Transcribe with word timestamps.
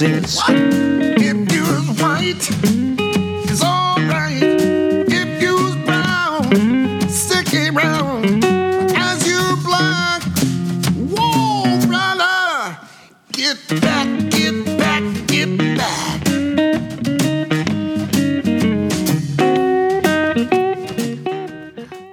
Cents. 0.00 0.40
If 0.48 1.52
you's 1.52 2.00
white, 2.00 2.48
it's 3.50 3.62
alright. 3.62 4.42
If 4.42 5.42
you's 5.42 5.76
brown, 5.84 7.06
stick 7.06 7.52
around. 7.68 8.42
As 8.96 9.26
you 9.26 9.42
black, 9.62 10.22
whoa, 11.12 11.76
brother, 11.86 12.78
get 13.32 13.58
back, 13.82 14.08
get 14.30 14.64
back, 14.78 15.02
get 15.26 15.50
back. 15.76 16.28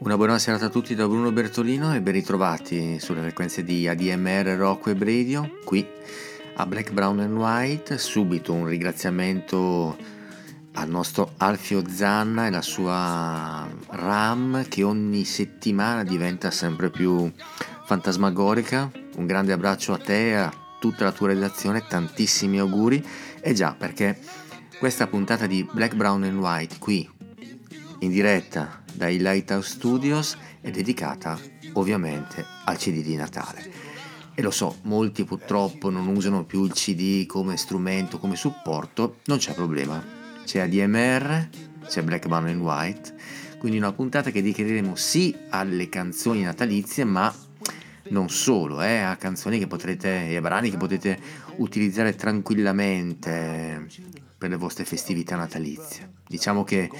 Una 0.02 0.18
buona 0.18 0.40
serata 0.40 0.66
a 0.66 0.70
tutti 0.70 0.94
da 0.94 1.08
Bruno 1.08 1.32
Bertolino 1.32 1.96
e 1.96 2.02
ben 2.02 2.14
ritrovati 2.14 3.00
sulle 3.00 3.22
frequenze 3.22 3.64
di 3.64 3.88
ADMR 3.88 4.58
Rock 4.58 4.88
Web 4.88 5.04
Radio, 5.04 5.50
qui 5.64 5.96
a 6.60 6.66
Black, 6.66 6.92
Brown 6.92 7.20
and 7.20 7.38
White. 7.38 7.98
Subito 7.98 8.54
un 8.54 8.66
ringraziamento 8.66 9.96
al 10.74 10.90
nostro 10.90 11.34
Alfio 11.38 11.84
Zanna 11.88 12.48
e 12.48 12.50
la 12.50 12.62
sua 12.62 13.68
RAM 13.90 14.68
che 14.68 14.84
ogni 14.84 15.24
settimana 15.24 16.04
diventa 16.04 16.50
sempre 16.52 16.90
più 16.90 17.32
fantasmagorica. 17.86 18.92
Un 19.18 19.26
grande 19.26 19.54
abbraccio 19.54 19.94
a 19.94 19.98
te 19.98 20.36
a 20.36 20.52
tutta 20.80 21.04
la 21.04 21.12
tua 21.12 21.28
redazione, 21.28 21.86
tantissimi 21.88 22.60
auguri. 22.60 23.06
E 23.40 23.54
già, 23.54 23.76
perché 23.78 24.20
questa 24.80 25.08
puntata 25.08 25.46
di 25.46 25.68
Black, 25.72 25.96
Brown 25.96 26.24
and 26.24 26.40
White 26.40 26.78
qui 26.80 27.08
in 28.00 28.10
diretta 28.10 28.84
dai 28.94 29.18
Lighthouse 29.18 29.70
Studios 29.70 30.38
è 30.62 30.72
dedicata 30.72 31.40
ovviamente 31.74 32.44
al 32.66 32.78
CD 32.78 33.04
di 33.04 33.16
Natale. 33.16 33.87
E 34.40 34.44
lo 34.44 34.52
so, 34.52 34.78
molti 34.84 35.24
purtroppo 35.24 35.90
non 35.90 36.06
usano 36.06 36.46
più 36.46 36.64
il 36.64 36.72
CD 36.72 37.26
come 37.26 37.58
strumento, 37.58 38.20
come 38.20 38.36
supporto, 38.36 39.18
non 39.26 39.40
c'è 39.40 39.56
problema. 39.56 40.00
C'è 40.46 40.60
ADMR, 40.60 41.50
c'è 41.88 42.04
Black 42.04 42.28
Brown 42.28 42.46
and 42.46 42.62
White, 42.62 43.16
quindi 43.58 43.80
una 43.80 43.94
puntata 43.94 44.30
che 44.30 44.44
dedicheremo 44.44 44.94
sì 44.96 45.36
alle 45.50 45.90
canzoni 45.90 46.44
natalizie, 46.44 47.04
ma 47.04 47.34
non 48.10 48.30
solo, 48.30 48.84
eh, 48.84 49.00
a 49.00 49.16
canzoni 49.16 49.58
che 49.58 49.66
potrete, 49.66 50.30
e 50.30 50.36
a 50.36 50.42
brani 50.42 50.70
che 50.70 50.78
potete 50.78 51.20
utilizzare 51.56 52.14
tranquillamente 52.14 53.88
per 54.38 54.52
le 54.52 54.56
vostre 54.56 54.86
festività 54.86 55.36
natalizie. 55.36 56.12
Diciamo 56.28 56.64
che 56.64 56.92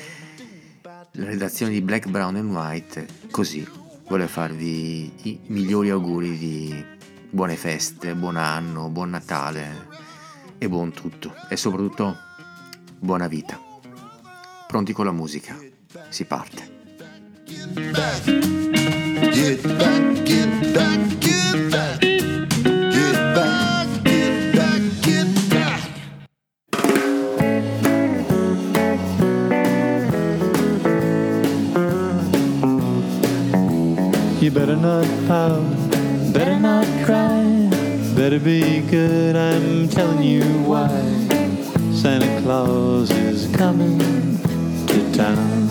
la 0.82 1.26
redazione 1.26 1.72
di 1.72 1.82
Black, 1.82 2.10
Brown 2.10 2.36
and 2.36 2.50
White 2.50 3.08
così 3.30 3.64
vuole 4.08 4.28
farvi 4.28 5.12
i 5.30 5.40
migliori 5.50 5.92
auguri 5.92 6.36
di 6.36 6.96
buone 7.38 7.56
feste, 7.56 8.16
buon 8.16 8.36
anno, 8.36 8.90
buon 8.90 9.12
Natale 9.12 9.90
e 10.58 10.68
buon 10.68 10.92
tutto 10.92 11.36
e 11.48 11.56
soprattutto 11.56 12.18
buona 12.98 13.28
vita. 13.28 13.62
Pronti 14.66 14.92
con 14.92 15.06
la 15.06 15.12
musica? 15.12 15.56
Si 16.10 16.26
parte. 16.26 16.68
Get 17.46 17.74
back, 17.76 18.24
get 20.24 20.72
back, 20.74 21.18
get 21.20 21.70
back. 21.70 22.06
You 34.40 34.52
better 34.52 34.76
not 34.76 35.06
pout, 35.28 35.62
better 36.32 36.58
not 36.58 36.87
better 38.38 38.46
be 38.46 38.82
good, 38.82 39.36
I'm 39.36 39.88
telling 39.90 40.22
you 40.22 40.44
why. 40.64 40.88
Santa 41.94 42.42
Claus 42.42 43.10
is 43.12 43.54
coming 43.56 44.00
to 44.88 45.12
town. 45.14 45.70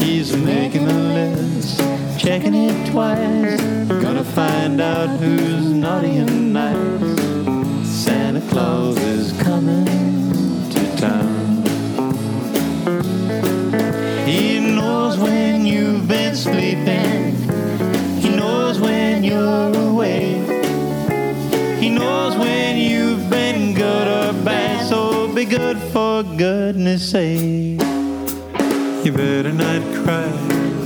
He's 0.00 0.36
making 0.36 0.88
a 0.88 0.98
list, 1.14 1.80
checking 2.18 2.54
it 2.54 2.90
twice, 2.90 3.60
gonna 3.88 4.24
find 4.24 4.80
out 4.80 5.08
who's 5.20 5.70
naughty 5.70 6.16
and 6.16 6.52
nice. 6.52 7.88
Santa 7.88 8.40
Claus 8.50 8.96
is 8.98 9.32
coming 9.42 9.84
to 10.70 10.96
town. 10.96 11.64
He 14.26 14.60
knows 14.60 15.18
when 15.18 15.66
you've 15.66 16.06
been 16.08 16.34
sleeping. 16.34 17.34
He 18.20 18.28
knows 18.30 18.80
when 18.80 19.24
you're 19.24 19.67
good 25.48 25.78
for 25.92 26.22
goodness 26.22 27.10
sake. 27.10 27.80
You 29.04 29.12
better 29.12 29.52
not 29.52 29.82
cry. 30.04 30.30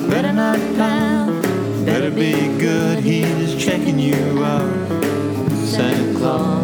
Better 0.08 0.32
not 0.32 0.58
pout. 0.76 1.42
Better 1.84 2.10
be 2.10 2.32
good. 2.58 3.02
He's 3.02 3.56
checking 3.62 3.98
you 3.98 4.44
out. 4.44 4.88
Santa 5.66 6.16
Claus 6.18 6.61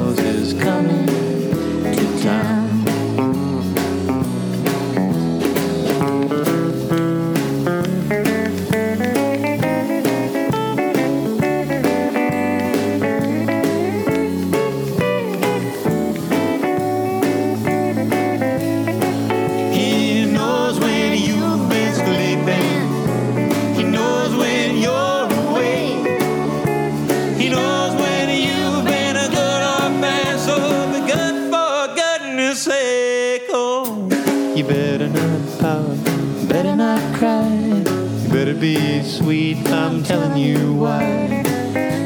I'm 39.66 40.02
telling 40.02 40.36
you 40.36 40.74
why. 40.74 41.42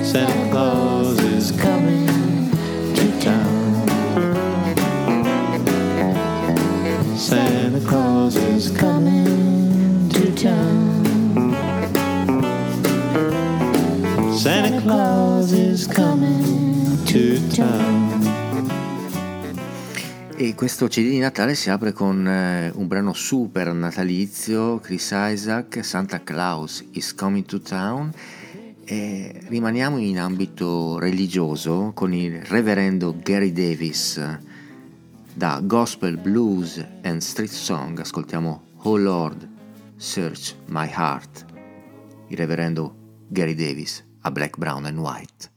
Santa 0.03 0.51
Claus 0.51 1.19
is 1.21 1.53
coming 1.53 2.51
to 2.95 3.21
town. 3.21 3.89
Santa 7.17 7.81
Claus 7.87 8.37
is 8.37 8.71
coming 8.77 10.09
to 10.11 10.35
town. 10.35 11.53
Santa 14.37 14.81
Claus 14.81 15.53
is 15.53 15.87
coming 15.87 17.05
to 17.07 17.51
town. 17.51 17.92
E 20.43 20.57
questo 20.57 20.89
CD 20.89 21.09
di 21.09 21.21
Natale 21.21 21.55
si 21.55 21.71
apre 21.71 21.93
con 21.93 22.27
eh, 22.27 22.69
un 22.75 22.89
brano 22.89 23.13
super 23.13 23.73
natalizio, 23.73 24.81
Chris 24.81 25.13
Isaac, 25.15 25.85
Santa 25.85 26.25
Claus 26.25 26.85
is 26.95 27.15
coming 27.15 27.45
to 27.45 27.61
town. 27.61 28.13
E 28.85 29.41
rimaniamo 29.47 29.99
in 29.99 30.19
ambito 30.19 30.99
religioso 30.99 31.93
con 31.95 32.13
il 32.13 32.43
reverendo 32.43 33.15
Gary 33.23 33.53
Davis. 33.53 34.21
Da 35.33 35.61
Gospel, 35.63 36.17
Blues 36.17 36.85
and 37.05 37.21
Street 37.21 37.49
Song 37.49 37.97
ascoltiamo 38.01 38.63
Oh 38.79 38.97
Lord, 38.97 39.49
Search 39.95 40.57
My 40.67 40.89
Heart. 40.93 41.45
Il 42.27 42.37
reverendo 42.37 42.97
Gary 43.29 43.55
Davis 43.55 44.05
a 44.23 44.33
Black, 44.33 44.59
Brown 44.59 44.87
and 44.87 44.99
White. 44.99 45.51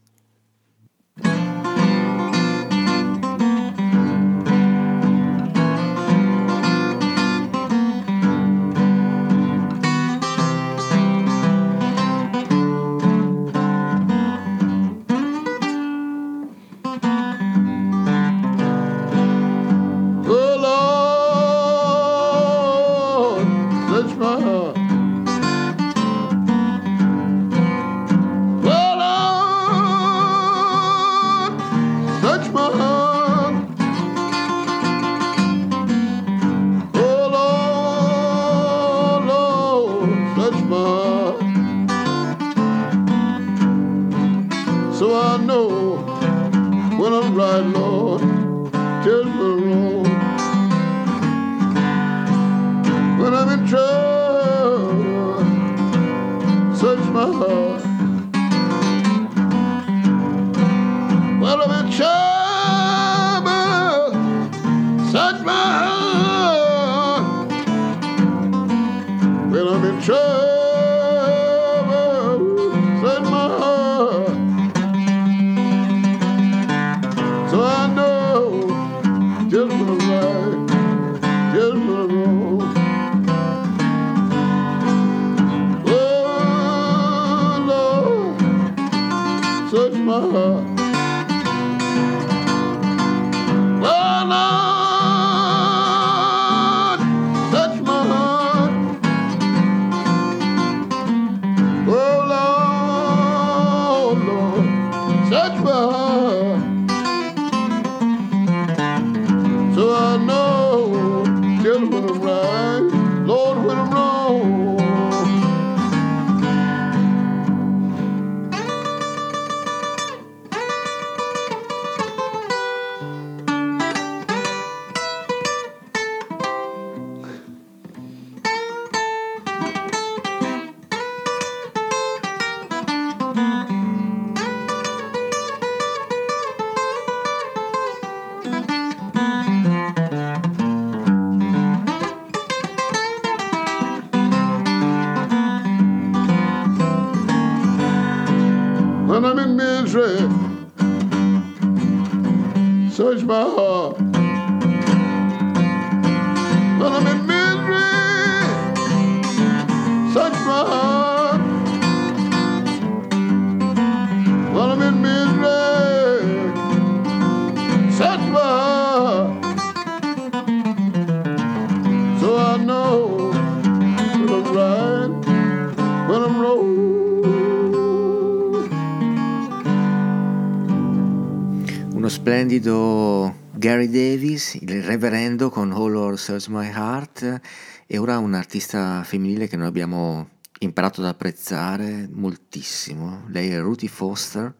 Splendido 182.55 183.35
Gary 183.51 183.87
Davis, 183.87 184.53
il 184.53 184.81
reverendo 184.81 185.49
con 185.49 185.73
Oh 185.73 185.87
Lord 185.87 186.17
Search 186.17 186.47
My 186.47 186.67
Heart 186.67 187.41
e 187.85 187.97
ora 187.97 188.17
un 188.17 188.33
artista 188.33 189.03
femminile 189.03 189.47
che 189.47 189.57
noi 189.57 189.67
abbiamo 189.67 190.29
imparato 190.59 191.01
ad 191.01 191.07
apprezzare 191.07 192.07
moltissimo. 192.09 193.23
Lei 193.27 193.49
è 193.49 193.59
Ruthie 193.59 193.89
Foster, 193.89 194.53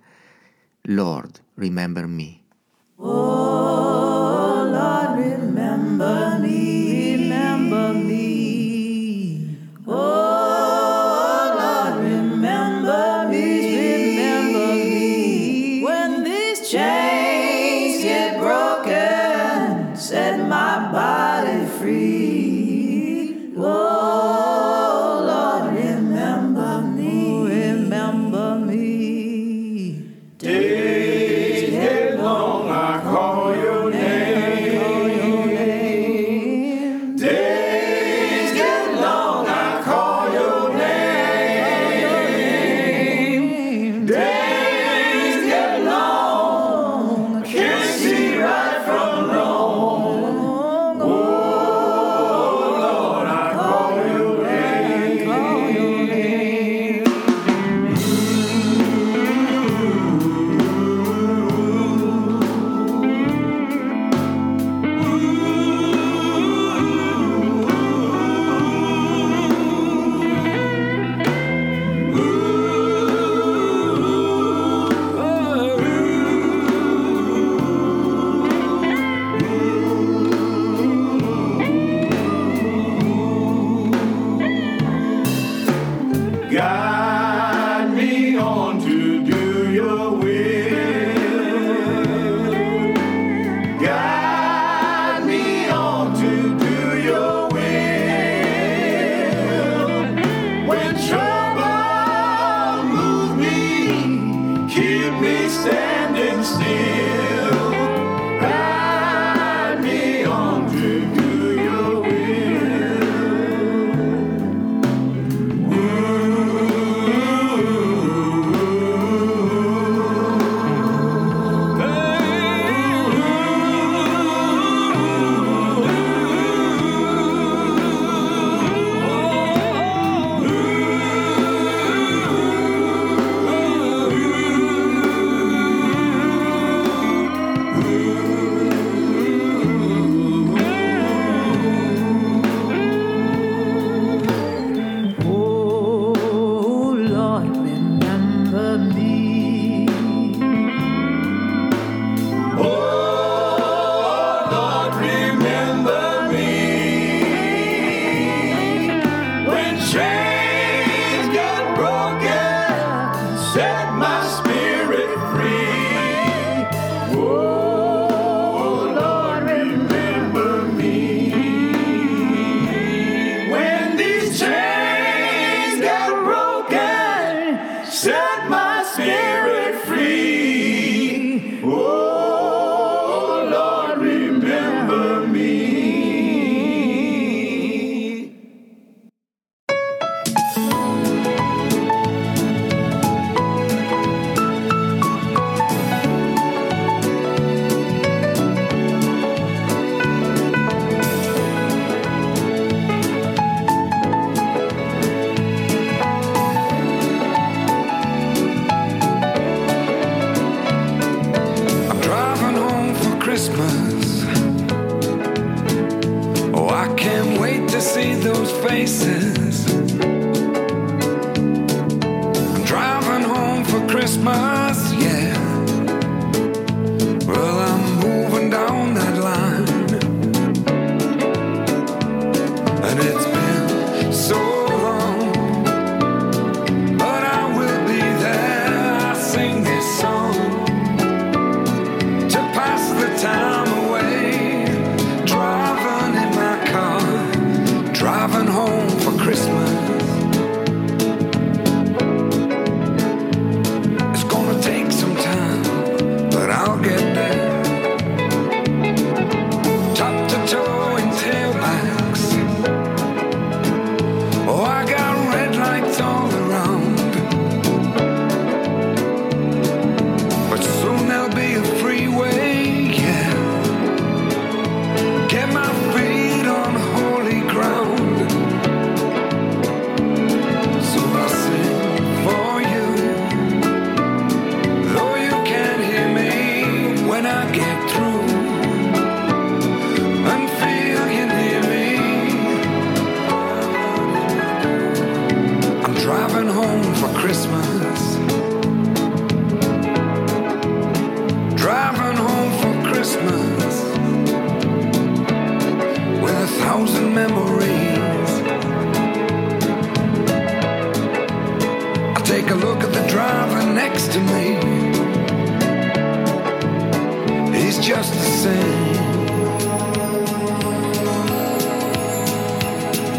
Lord 0.81 1.41
Remember 1.53 2.05
Me. 2.05 2.39
Remember 2.97 3.94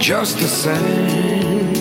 Just 0.07 0.39
the 0.39 0.47
same. 0.47 1.75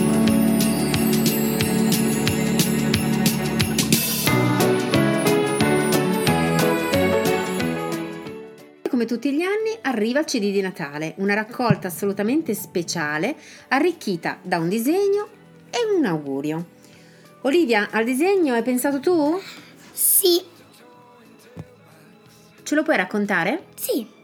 Come 8.90 9.06
tutti 9.06 9.32
gli 9.32 9.44
anni 9.44 9.78
arriva 9.84 10.22
il 10.22 10.26
CD 10.26 10.52
di 10.52 10.62
Natale, 10.62 11.14
una 11.18 11.36
raccolta 11.36 11.90
assolutamente 11.90 12.56
speciale, 12.56 13.36
arricchita 13.68 14.40
da 14.42 14.58
un 14.58 14.70
disegno 14.70 15.28
e 15.70 15.96
un 15.96 16.04
augurio. 16.06 16.66
Olivia, 17.42 17.90
al 17.92 18.06
disegno 18.06 18.56
hai 18.56 18.64
pensato 18.64 19.00
tu? 19.00 19.40
Sì, 19.92 20.42
Ce 22.64 22.74
lo 22.74 22.82
puoi 22.82 22.98
raccontare? 22.98 23.66
sì. 23.76 24.15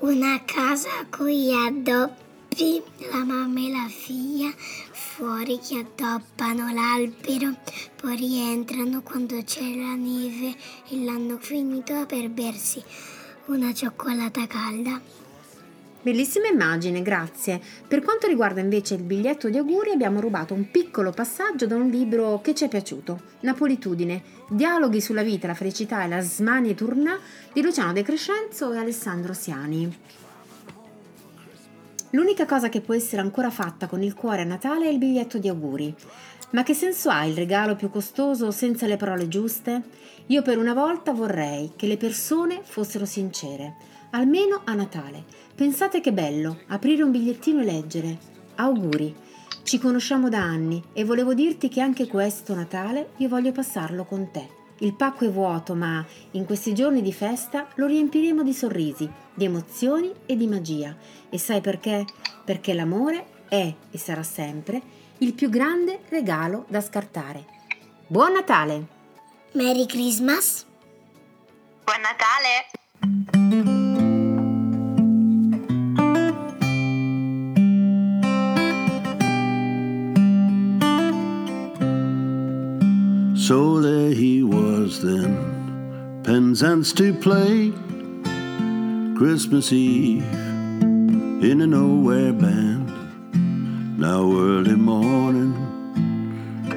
Una 0.00 0.42
casa 0.46 1.04
con 1.10 1.28
gli 1.28 1.52
addobbi, 1.52 2.82
la 3.10 3.22
mamma 3.22 3.60
e 3.60 3.70
la 3.70 3.86
figlia, 3.86 4.50
fuori 4.56 5.58
che 5.58 5.80
addobbano 5.80 6.72
l'albero, 6.72 7.54
poi 7.96 8.16
rientrano 8.16 9.02
quando 9.02 9.42
c'è 9.44 9.76
la 9.76 9.94
neve 9.96 10.56
e 10.88 11.04
l'hanno 11.04 11.36
finito 11.38 12.06
per 12.06 12.30
bersi 12.30 12.82
una 13.48 13.74
cioccolata 13.74 14.46
calda. 14.46 15.19
Bellissima 16.02 16.46
immagine, 16.46 17.02
grazie. 17.02 17.60
Per 17.86 18.00
quanto 18.00 18.26
riguarda 18.26 18.60
invece 18.60 18.94
il 18.94 19.02
biglietto 19.02 19.50
di 19.50 19.58
auguri 19.58 19.90
abbiamo 19.90 20.18
rubato 20.20 20.54
un 20.54 20.70
piccolo 20.70 21.10
passaggio 21.10 21.66
da 21.66 21.74
un 21.76 21.90
libro 21.90 22.40
che 22.42 22.54
ci 22.54 22.64
è 22.64 22.68
piaciuto, 22.68 23.20
Napolitudine, 23.40 24.22
dialoghi 24.48 25.02
sulla 25.02 25.22
vita, 25.22 25.46
la 25.46 25.54
felicità 25.54 26.02
e 26.02 26.08
la 26.08 26.20
smanie 26.22 26.74
tournà 26.74 27.20
di 27.52 27.60
Luciano 27.60 27.92
De 27.92 28.02
Crescenzo 28.02 28.72
e 28.72 28.78
Alessandro 28.78 29.34
Siani. 29.34 29.98
L'unica 32.12 32.46
cosa 32.46 32.70
che 32.70 32.80
può 32.80 32.94
essere 32.94 33.20
ancora 33.20 33.50
fatta 33.50 33.86
con 33.86 34.02
il 34.02 34.14
cuore 34.14 34.40
a 34.40 34.44
Natale 34.44 34.86
è 34.86 34.90
il 34.90 34.98
biglietto 34.98 35.36
di 35.36 35.48
auguri. 35.48 35.94
Ma 36.52 36.62
che 36.62 36.72
senso 36.72 37.10
ha 37.10 37.26
il 37.26 37.36
regalo 37.36 37.76
più 37.76 37.90
costoso 37.90 38.50
senza 38.50 38.86
le 38.86 38.96
parole 38.96 39.28
giuste? 39.28 39.82
Io 40.28 40.40
per 40.40 40.56
una 40.56 40.72
volta 40.72 41.12
vorrei 41.12 41.72
che 41.76 41.86
le 41.86 41.98
persone 41.98 42.62
fossero 42.64 43.04
sincere, 43.04 43.76
almeno 44.10 44.62
a 44.64 44.74
Natale. 44.74 45.24
Pensate 45.60 46.00
che 46.00 46.14
bello 46.14 46.60
aprire 46.68 47.02
un 47.02 47.10
bigliettino 47.10 47.60
e 47.60 47.64
leggere. 47.64 48.18
Auguri. 48.54 49.14
Ci 49.62 49.78
conosciamo 49.78 50.30
da 50.30 50.38
anni 50.38 50.82
e 50.94 51.04
volevo 51.04 51.34
dirti 51.34 51.68
che 51.68 51.82
anche 51.82 52.06
questo 52.06 52.54
Natale 52.54 53.10
io 53.18 53.28
voglio 53.28 53.52
passarlo 53.52 54.06
con 54.06 54.30
te. 54.30 54.48
Il 54.78 54.94
pacco 54.94 55.26
è 55.26 55.30
vuoto, 55.30 55.74
ma 55.74 56.02
in 56.30 56.46
questi 56.46 56.72
giorni 56.72 57.02
di 57.02 57.12
festa 57.12 57.68
lo 57.74 57.84
riempiremo 57.84 58.42
di 58.42 58.54
sorrisi, 58.54 59.06
di 59.34 59.44
emozioni 59.44 60.10
e 60.24 60.34
di 60.34 60.46
magia. 60.46 60.96
E 61.28 61.36
sai 61.36 61.60
perché? 61.60 62.06
Perché 62.42 62.72
l'amore 62.72 63.26
è 63.46 63.74
e 63.90 63.98
sarà 63.98 64.22
sempre 64.22 64.80
il 65.18 65.34
più 65.34 65.50
grande 65.50 66.04
regalo 66.08 66.64
da 66.68 66.80
scartare. 66.80 67.44
Buon 68.06 68.32
Natale! 68.32 68.86
Merry 69.52 69.84
Christmas! 69.84 70.64
Buon 71.84 72.00
Natale! 72.00 73.79
So 83.50 83.80
there 83.80 84.12
he 84.12 84.44
was 84.44 85.02
then, 85.02 86.22
Penzance 86.22 86.92
to 86.92 87.12
play, 87.12 87.72
Christmas 89.18 89.72
Eve 89.72 90.22
in 90.22 91.60
a 91.60 91.66
nowhere 91.66 92.32
band. 92.32 93.98
Now 93.98 94.22
early 94.22 94.76
morning, 94.76 95.56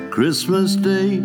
Christmas 0.10 0.76
Day, 0.76 1.22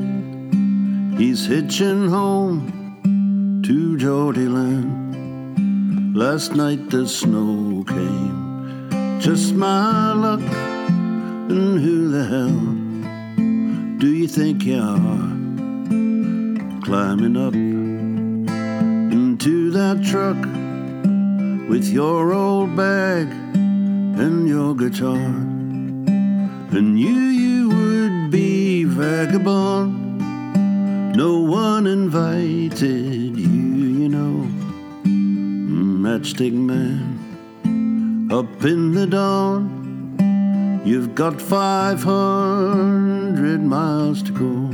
he's 1.16 1.46
hitching 1.46 2.10
home 2.10 3.62
to 3.64 3.96
Geordie 3.96 4.48
Land. 4.48 6.14
Last 6.14 6.52
night 6.56 6.90
the 6.90 7.08
snow 7.08 7.84
came, 7.84 9.18
just 9.18 9.54
my 9.54 10.12
luck, 10.12 10.40
and 10.40 11.80
who 11.80 12.10
the 12.10 12.24
hell 12.34 13.96
do 13.98 14.12
you 14.12 14.28
think 14.28 14.66
you 14.66 14.78
are? 14.78 15.37
Climbing 16.88 17.36
up 17.36 17.52
into 19.12 19.70
that 19.72 20.02
truck 20.02 20.38
with 21.68 21.84
your 21.84 22.32
old 22.32 22.74
bag 22.76 23.28
and 23.28 24.48
your 24.48 24.74
guitar. 24.74 25.28
And 26.72 26.98
you, 26.98 27.10
you 27.10 27.68
would 27.68 28.30
be 28.30 28.84
vagabond. 28.84 30.22
No 31.14 31.40
one 31.40 31.86
invited 31.86 33.36
you, 33.36 33.36
you 33.36 34.08
know. 34.08 34.48
Matchstick 35.04 36.54
man 36.54 38.30
up 38.32 38.64
in 38.64 38.94
the 38.94 39.06
dawn. 39.06 40.80
You've 40.86 41.14
got 41.14 41.38
500 41.38 43.62
miles 43.62 44.22
to 44.22 44.32
go. 44.32 44.67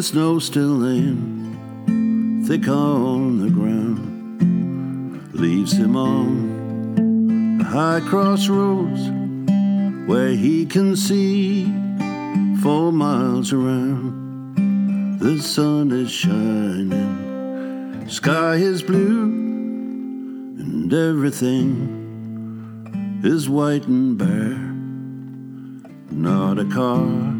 The 0.00 0.04
snow 0.04 0.38
still 0.38 0.76
laying 0.78 2.42
thick 2.46 2.68
on 2.68 3.38
the 3.42 3.50
ground, 3.50 5.34
leaves 5.34 5.72
him 5.72 5.94
on 5.94 7.58
the 7.58 7.64
high 7.64 8.00
crossroads 8.00 9.02
where 10.08 10.30
he 10.30 10.64
can 10.64 10.96
see 10.96 11.66
four 12.62 12.92
miles 12.92 13.52
around. 13.52 15.18
The 15.18 15.38
sun 15.38 15.92
is 15.92 16.10
shining, 16.10 18.08
sky 18.08 18.54
is 18.54 18.82
blue, 18.82 19.24
and 19.24 20.90
everything 20.90 21.60
is 23.22 23.50
white 23.50 23.86
and 23.86 24.16
bare. 24.16 24.72
Not 26.10 26.58
a 26.58 26.64
car 26.64 27.39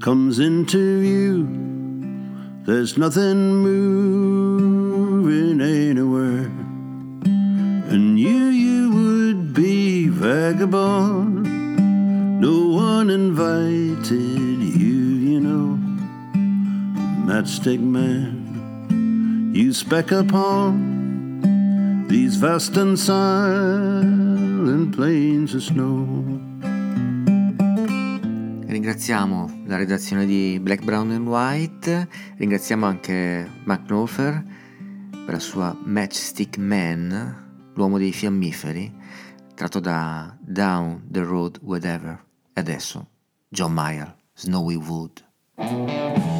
comes 0.00 0.38
into 0.38 1.00
view. 1.02 1.46
There's 2.64 2.96
nothing 2.96 3.56
moving 3.56 5.60
anywhere. 5.60 6.50
And 7.92 8.18
you, 8.18 8.28
you 8.28 8.90
would 8.92 9.52
be 9.52 10.08
vagabond. 10.08 11.42
No 12.40 12.68
one 12.68 13.10
invited 13.10 14.10
you, 14.10 14.96
you 15.28 15.40
know. 15.40 15.78
Matchstick 17.26 17.80
man, 17.80 19.52
you 19.54 19.74
speck 19.74 20.12
upon 20.12 22.06
these 22.08 22.36
vast 22.36 22.74
and 22.78 22.98
silent 22.98 24.96
plains 24.96 25.54
of 25.54 25.62
snow. 25.62 26.39
Ringraziamo 28.80 29.64
la 29.66 29.76
redazione 29.76 30.24
di 30.24 30.58
Black, 30.58 30.82
Brown 30.84 31.10
and 31.10 31.28
White, 31.28 32.08
ringraziamo 32.38 32.86
anche 32.86 33.46
Mark 33.64 33.84
Knopfler 33.84 34.42
per 35.26 35.34
la 35.34 35.38
sua 35.38 35.78
Matchstick 35.84 36.56
Man, 36.56 37.72
l'uomo 37.74 37.98
dei 37.98 38.10
fiammiferi, 38.10 38.90
tratto 39.54 39.80
da 39.80 40.34
Down 40.40 41.08
the 41.10 41.20
Road 41.22 41.58
Whatever. 41.60 42.24
E 42.54 42.60
adesso 42.60 43.06
John 43.50 43.74
Mayer, 43.74 44.16
Snowy 44.32 44.76
Wood. 44.76 46.39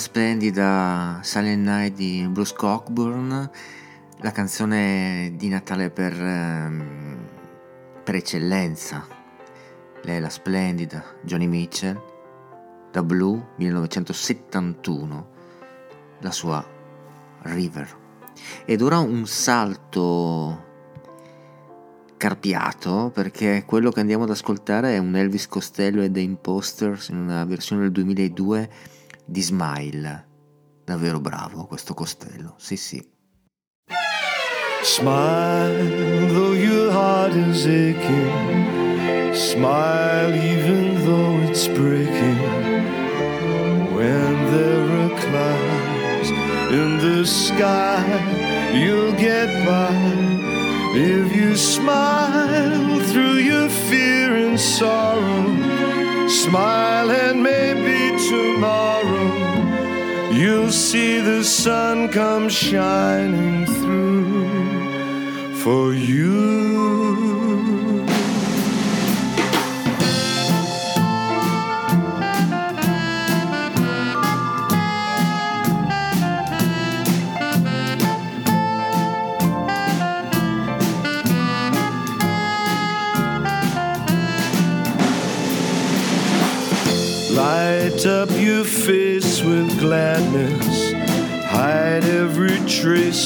splendida 0.00 1.20
Silent 1.22 1.64
Night 1.64 1.94
di 1.94 2.26
Bruce 2.28 2.54
Cockburn, 2.56 3.50
la 4.20 4.32
canzone 4.32 5.34
di 5.36 5.48
Natale 5.48 5.90
per, 5.90 6.12
ehm, 6.14 7.18
per 8.02 8.14
eccellenza, 8.14 9.06
lei 10.02 10.16
è 10.16 10.20
la 10.20 10.30
splendida 10.30 11.04
Johnny 11.22 11.46
Mitchell, 11.46 12.00
da 12.90 13.02
Blue 13.02 13.48
1971, 13.56 15.28
la 16.20 16.32
sua 16.32 16.66
River. 17.42 17.96
Ed 18.64 18.80
ora 18.80 18.98
un 18.98 19.26
salto 19.26 20.64
carpiato 22.16 23.10
perché 23.12 23.64
quello 23.66 23.90
che 23.90 24.00
andiamo 24.00 24.24
ad 24.24 24.30
ascoltare 24.30 24.94
è 24.94 24.98
un 24.98 25.14
Elvis 25.14 25.46
Costello 25.46 26.02
e 26.02 26.10
The 26.10 26.20
Imposters 26.20 27.08
in 27.08 27.16
una 27.16 27.44
versione 27.44 27.82
del 27.82 27.92
2002 27.92 28.98
di 29.30 29.42
Smile. 29.42 30.26
Davvero 30.84 31.20
bravo 31.20 31.66
questo 31.66 31.94
Costello, 31.94 32.54
sì 32.58 32.76
sì. 32.76 33.00
Smile 34.82 36.26
though 36.32 36.54
your 36.54 36.90
heart 36.90 37.34
is 37.34 37.64
aching. 37.64 39.32
Smile 39.32 40.34
even 40.34 41.04
though 41.04 41.48
it's 41.48 41.68
breaking. 41.68 42.38
When 43.94 44.50
there 44.50 44.88
are 44.98 45.14
clouds 45.20 46.30
in 46.72 46.98
the 46.98 47.24
sky, 47.24 48.02
you'll 48.72 49.14
get 49.14 49.48
by. 49.64 49.94
If 50.92 51.32
you 51.36 51.54
smile 51.54 52.98
through 53.12 53.38
your 53.38 53.68
fear 53.68 54.34
and 54.34 54.58
sorrow, 54.58 55.46
smile 56.26 57.10
and 57.12 57.40
maybe 57.42 58.18
tomorrow 58.28 59.09
you'll 60.40 60.72
see 60.72 61.20
the 61.20 61.44
sun 61.44 62.08
come 62.08 62.48
shining 62.48 63.66
through 63.66 65.54
for 65.56 65.92
you. 65.92 67.29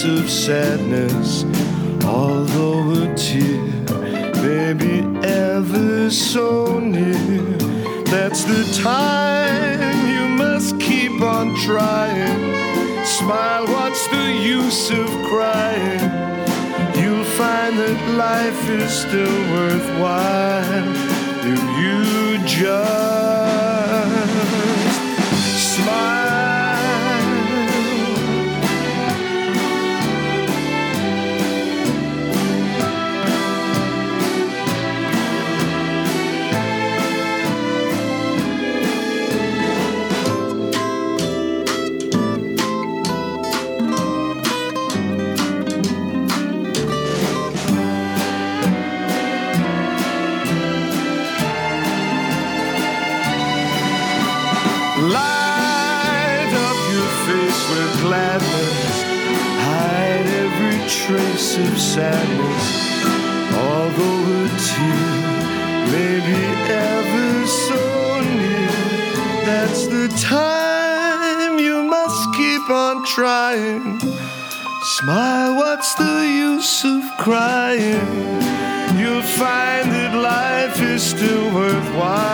Of 0.03 0.29
sadness. 0.29 1.45
Although 2.05 3.03
a 3.03 3.15
tear 3.15 3.63
may 4.43 4.73
be 4.73 5.01
ever 5.23 6.11
so 6.11 6.81
near, 6.81 7.15
that's 8.05 8.43
the 8.45 8.65
time 8.83 10.09
you 10.09 10.27
must 10.37 10.81
keep 10.81 11.23
on 11.23 11.55
trying. 11.55 12.43
Smile, 13.05 13.67
what's 13.67 14.07
the 14.09 14.33
use 14.33 14.91
of 14.91 15.09
crying? 15.29 16.01
You'll 17.01 17.31
find 17.39 17.79
that 17.79 17.99
life 18.17 18.69
is 18.69 18.91
still 18.91 19.39
worthwhile 19.55 20.91
if 21.45 21.63
you 21.79 22.47
just 22.47 23.14
of 61.59 61.79
sadness. 61.79 62.67
Although 63.55 64.23
a 64.41 64.49
tear 64.69 65.11
may 65.93 66.15
be 66.29 66.43
ever 66.73 67.47
so 67.47 68.21
near, 68.39 69.45
that's 69.47 69.87
the 69.87 70.09
time 70.21 71.59
you 71.59 71.83
must 71.85 72.35
keep 72.35 72.69
on 72.71 73.05
trying. 73.05 74.01
Smile, 74.99 75.57
what's 75.57 75.95
the 75.95 76.27
use 76.27 76.85
of 76.85 77.03
crying? 77.19 78.09
You'll 78.99 79.23
find 79.23 79.93
that 79.93 80.13
life 80.15 80.81
is 80.81 81.03
still 81.03 81.55
worthwhile 81.55 82.34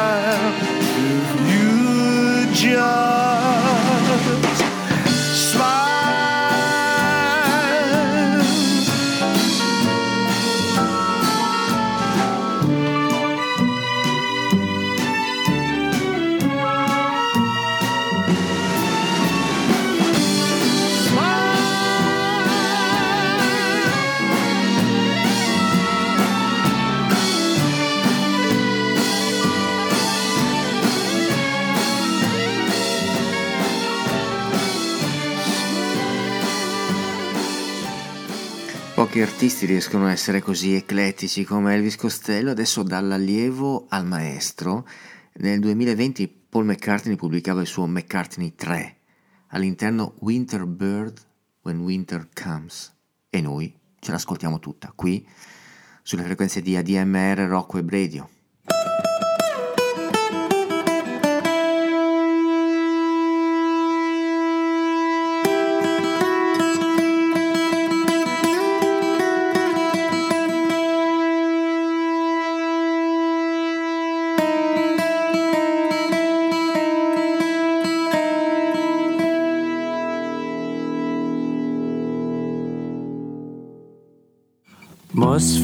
Pochi 39.10 39.22
artisti 39.22 39.66
riescono 39.66 40.06
a 40.06 40.12
essere 40.12 40.40
così 40.40 40.74
eclettici 40.74 41.42
come 41.42 41.74
Elvis 41.74 41.96
Costello, 41.96 42.52
adesso 42.52 42.84
dall'allievo 42.84 43.86
al 43.88 44.06
maestro. 44.06 44.86
Nel 45.38 45.58
2020 45.58 46.28
Paul 46.48 46.66
McCartney 46.66 47.16
pubblicava 47.16 47.60
il 47.60 47.66
suo 47.66 47.88
McCartney 47.88 48.54
3, 48.54 48.98
all'interno 49.48 50.14
Winter 50.20 50.64
Bird 50.64 51.26
When 51.62 51.80
Winter 51.80 52.28
Comes. 52.32 52.94
E 53.28 53.40
noi 53.40 53.76
ce 53.98 54.12
l'ascoltiamo 54.12 54.60
tutta 54.60 54.92
qui, 54.94 55.26
sulle 56.04 56.22
frequenze 56.22 56.62
di 56.62 56.76
ADMR 56.76 57.48
Rock 57.48 57.74
Web 57.74 57.90
Radio. 57.90 58.28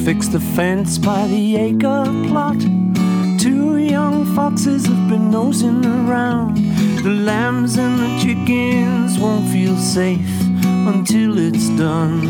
Fix 0.06 0.28
the 0.28 0.38
fence 0.38 0.98
by 0.98 1.26
the 1.26 1.56
acre 1.56 2.04
plot. 2.28 2.60
Two 3.40 3.76
young 3.76 4.24
foxes 4.36 4.86
have 4.86 5.08
been 5.08 5.32
nosing 5.32 5.84
around. 5.84 6.58
The 7.02 7.10
lambs 7.10 7.76
and 7.76 7.98
the 7.98 8.16
chickens 8.22 9.18
won't 9.18 9.48
feel 9.50 9.76
safe 9.76 10.30
until 10.86 11.36
it's 11.38 11.68
done. 11.70 12.20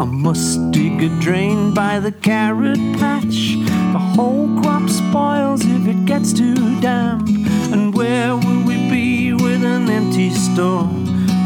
I 0.00 0.06
must 0.06 0.72
dig 0.72 1.04
a 1.04 1.20
drain 1.20 1.72
by 1.72 2.00
the 2.00 2.10
carrot 2.10 2.82
patch. 2.98 3.54
The 3.94 4.02
whole 4.16 4.48
crop 4.60 4.90
spoils 4.90 5.64
if 5.64 5.86
it 5.86 6.04
gets 6.04 6.32
too 6.32 6.80
damp. 6.80 7.28
And 7.72 7.94
where 7.94 8.34
will 8.34 8.64
we 8.66 8.90
be 8.90 9.32
with 9.34 9.62
an 9.62 9.88
empty 9.88 10.30
store 10.30 10.88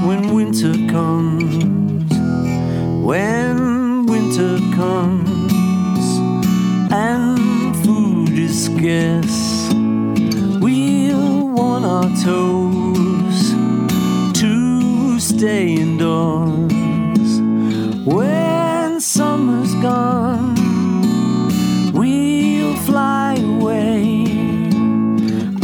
when 0.07 0.32
winter 0.32 0.72
comes? 0.90 1.82
when 3.03 3.71
winter 4.32 4.58
comes 4.74 6.18
and 6.90 7.76
food 7.84 8.30
is 8.30 8.64
scarce, 8.64 9.68
we'll 10.58 11.48
want 11.48 11.84
our 11.84 12.08
toes 12.22 13.50
to 14.32 15.20
stay 15.20 15.74
indoors. 15.74 17.40
When 18.06 19.00
summer's 19.00 19.74
gone, 19.82 20.54
we'll 21.92 22.76
fly 22.86 23.34
away 23.36 24.24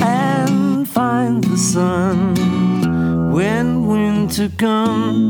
and 0.03 0.87
find 0.87 1.43
the 1.43 1.57
sun 1.57 3.33
when 3.33 3.87
winter 3.87 4.51
comes. 4.59 5.28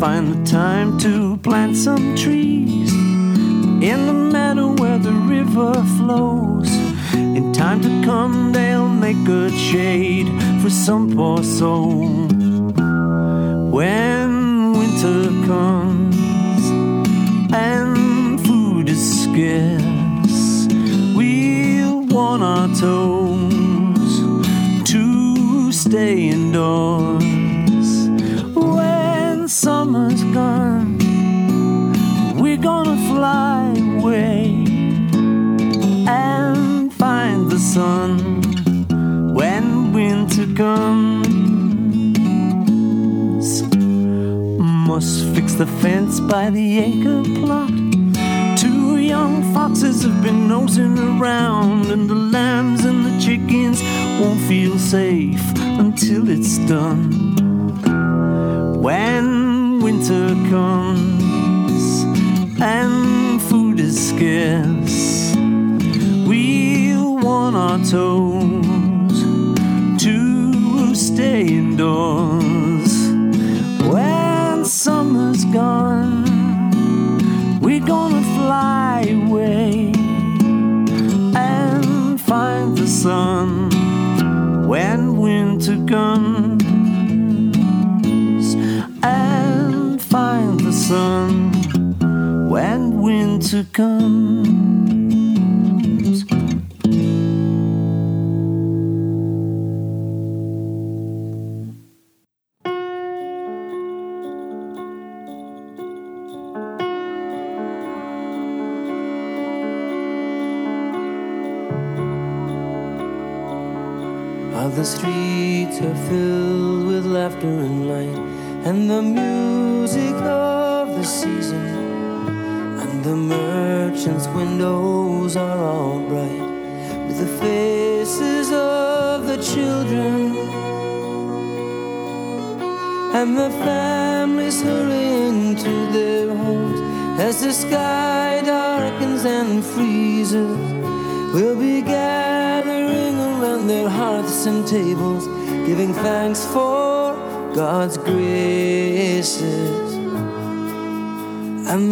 Find 0.00 0.32
the 0.32 0.48
time 0.48 0.96
to 0.96 1.36
plant 1.38 1.76
some 1.76 2.14
trees 2.14 2.92
in 2.92 4.06
the 4.06 4.12
meadow 4.12 4.72
where 4.76 4.98
the 4.98 5.10
river 5.10 5.74
flows. 5.96 6.70
In 7.14 7.52
time 7.52 7.80
to 7.80 7.88
come, 8.04 8.52
they'll 8.52 8.88
make 8.88 9.16
good 9.24 9.52
shade 9.52 10.28
for 10.62 10.70
some 10.70 11.16
poor 11.16 11.42
soul. 11.42 12.28
When 13.76 14.72
winter 14.72 15.30
comes 15.46 16.16
and 17.52 18.40
food 18.46 18.88
is 18.88 19.24
scarce, 19.24 20.68
we'll 21.16 22.02
want 22.06 22.42
our 22.44 22.68
toes 22.68 24.12
to 24.92 25.72
stay 25.72 26.28
indoors. 26.28 27.27
The 45.58 45.66
fence 45.82 46.20
by 46.20 46.50
the 46.50 46.78
acre 46.78 47.24
plot. 47.40 47.68
Two 48.56 48.98
young 48.98 49.42
foxes 49.52 50.04
have 50.04 50.22
been 50.22 50.46
nosing 50.46 50.96
around, 50.96 51.90
and 51.90 52.08
the 52.08 52.14
lambs 52.14 52.84
and 52.84 53.04
the 53.04 53.18
chickens 53.18 53.82
won't 54.20 54.40
feel 54.42 54.78
safe 54.78 55.42
until 55.80 56.28
it's 56.28 56.58
done. 56.58 57.10
When 58.80 59.80
winter 59.80 60.28
comes 60.48 62.04
and 62.60 63.42
food 63.42 63.80
is 63.80 64.10
scarce, 64.10 65.34
we'll 66.24 67.16
want 67.16 67.56
our 67.56 67.78
toes 67.84 68.27
sun 83.08 83.70
when 84.68 85.16
winter 85.16 85.78
comes 85.86 86.62
and 89.02 90.02
find 90.02 90.60
the 90.60 90.72
sun 90.72 91.30
when 92.50 93.00
winter 93.00 93.64
comes. 93.72 94.77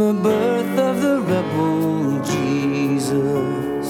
The 0.06 0.12
birth 0.12 0.78
of 0.78 1.02
the 1.02 1.20
rebel 1.20 2.22
Jesus. 2.22 3.86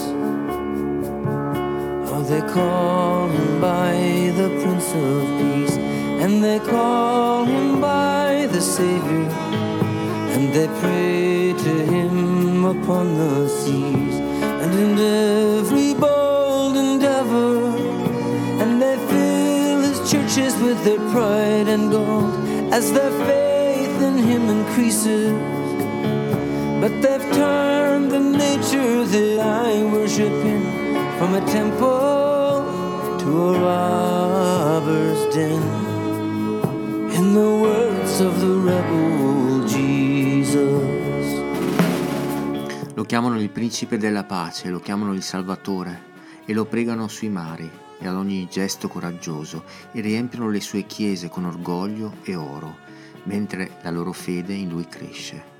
Oh, 2.11 2.23
they 2.31 2.41
call 2.41 3.29
him 3.29 3.61
by 3.61 3.93
the 4.41 4.49
Prince 4.61 4.89
of 4.95 5.21
Peace, 5.39 5.77
and 6.23 6.43
they 6.43 6.59
call 6.59 7.45
him 7.45 7.83
by 7.83 8.49
the 8.51 8.63
Savior, 8.63 9.29
and 10.35 10.55
they 10.55 10.69
pray 10.81 11.53
to 11.65 11.73
him 11.93 12.65
upon 12.65 13.05
the 13.19 13.47
seas 13.49 14.17
and 14.63 14.73
in 14.85 14.93
every 14.99 15.93
bold 15.93 16.79
endeavor, 16.79 17.77
and 18.63 18.81
they 18.81 18.97
fill 19.11 19.81
his 19.89 20.01
churches 20.11 20.57
with 20.63 20.83
their 20.83 21.03
pride 21.13 21.69
and 21.69 21.91
gold 21.91 22.33
as 22.73 22.91
their 22.95 23.13
faith 23.29 24.01
in 24.09 24.17
him 24.17 24.49
increases. 24.49 25.56
But 26.87 27.01
they've 27.03 27.33
turned 27.33 28.13
the 28.13 28.21
nature 28.21 29.05
that 29.07 29.41
I 29.41 29.83
worship 29.91 30.31
in 30.31 30.63
from 31.19 31.35
a 31.35 31.45
temple 31.45 32.63
to 33.19 33.49
a 33.49 33.59
robber's 33.59 35.35
den. 35.35 35.61
In 37.11 37.35
the 37.35 37.59
words 37.61 38.21
of 38.21 38.39
the 38.39 38.55
rebel 38.63 39.65
Jesus. 39.67 40.63
Lo 42.95 43.03
chiamano 43.03 43.41
il 43.41 43.51
principe 43.51 43.99
della 43.99 44.23
pace, 44.23 44.69
lo 44.69 44.79
chiamano 44.79 45.13
il 45.13 45.25
salvatore 45.25 46.03
e 46.45 46.53
lo 46.53 46.67
pregano 46.67 47.09
sui 47.09 47.31
mari 47.31 47.69
e 47.99 48.07
ad 48.07 48.15
ogni 48.15 48.47
gesto 48.49 48.87
coraggioso 48.87 49.65
e 49.91 50.01
riempiono 50.01 50.51
le 50.51 50.61
sue 50.61 50.87
chiese 50.87 51.29
con 51.29 51.47
orgoglio 51.47 52.19
e 52.23 52.37
oro, 52.37 52.77
mentre 53.25 53.73
la 53.83 53.91
loro 53.91 54.13
fede 54.13 54.55
in 54.55 54.69
lui 54.69 54.87
cresce. 54.87 55.56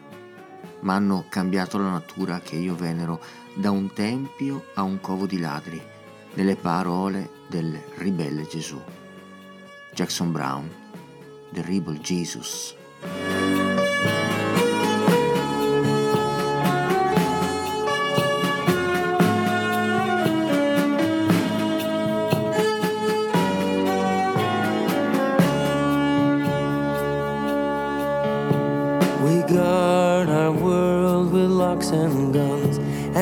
Ma 0.81 0.95
hanno 0.95 1.27
cambiato 1.29 1.79
la 1.79 1.91
natura 1.91 2.41
che 2.41 2.57
io 2.57 2.75
venero 2.75 3.21
da 3.55 3.71
un 3.71 3.93
tempio 3.93 4.67
a 4.75 4.83
un 4.83 5.01
covo 5.01 5.27
di 5.27 5.39
ladri, 5.39 5.83
nelle 6.35 6.57
parole 6.57 7.31
del 7.49 7.81
ribelle 7.97 8.47
Gesù. 8.47 8.81
Jackson 9.93 10.33
Brown, 10.33 10.71
The 11.53 11.63
Rebel 11.63 11.99
Jesus. 11.99 12.75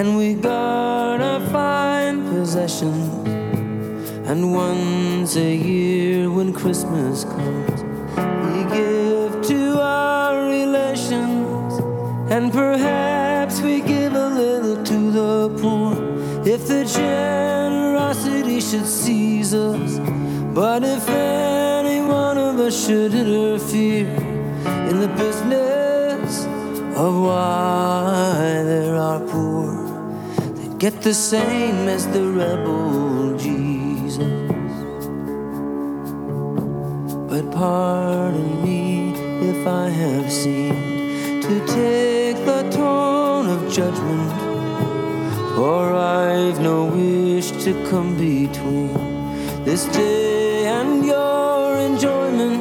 And 0.05 0.19
we 0.19 0.35
guard 0.35 1.23
our 1.23 1.41
fine 1.49 2.29
possessions. 2.29 3.27
And 4.29 4.53
once 4.53 5.35
a 5.37 5.57
year, 5.57 6.31
when 6.31 6.53
Christmas 6.53 7.25
comes, 7.25 7.83
we 8.45 8.59
give 8.77 9.33
to 9.53 9.81
our 9.81 10.47
relations, 10.51 11.73
and 12.31 12.53
perhaps 12.53 13.63
we 13.63 13.81
give 13.81 14.15
a 14.15 14.29
little 14.29 14.85
to 14.85 14.99
the 15.11 15.59
poor 15.61 15.95
if 16.47 16.67
the 16.67 16.85
generosity 16.85 18.61
should 18.61 18.87
seize 18.87 19.55
us. 19.55 19.99
But 20.55 20.85
if 20.85 21.09
any 21.09 22.01
one 22.03 22.37
of 22.37 22.59
us 22.59 22.75
should 22.87 23.15
interfere, 23.15 24.15
in 24.91 25.01
the 25.01 25.09
business 25.17 26.45
of 26.97 27.13
why 27.27 28.63
there 28.71 28.97
are 28.97 29.21
poor 29.21 29.74
get 30.85 31.01
the 31.01 31.15
same 31.15 31.89
as 31.89 32.07
the 32.09 32.23
rebel 32.23 33.39
Jesus. 33.39 34.19
But 37.31 37.51
pardon 37.53 38.63
me 38.63 39.15
if 39.51 39.67
I 39.67 39.89
have 39.89 40.31
seemed 40.31 41.43
to 41.43 41.55
take 41.79 42.37
the 42.45 42.69
tone 42.71 43.47
of 43.49 43.73
judgment, 43.73 44.31
for 45.55 45.95
I've 45.95 46.61
no 46.61 46.85
wish 46.85 47.51
to 47.65 47.73
come 47.89 48.11
between 48.19 48.93
this 49.65 49.87
day 49.87 50.67
and 50.67 51.03
your 51.03 51.79
enjoyment 51.79 52.61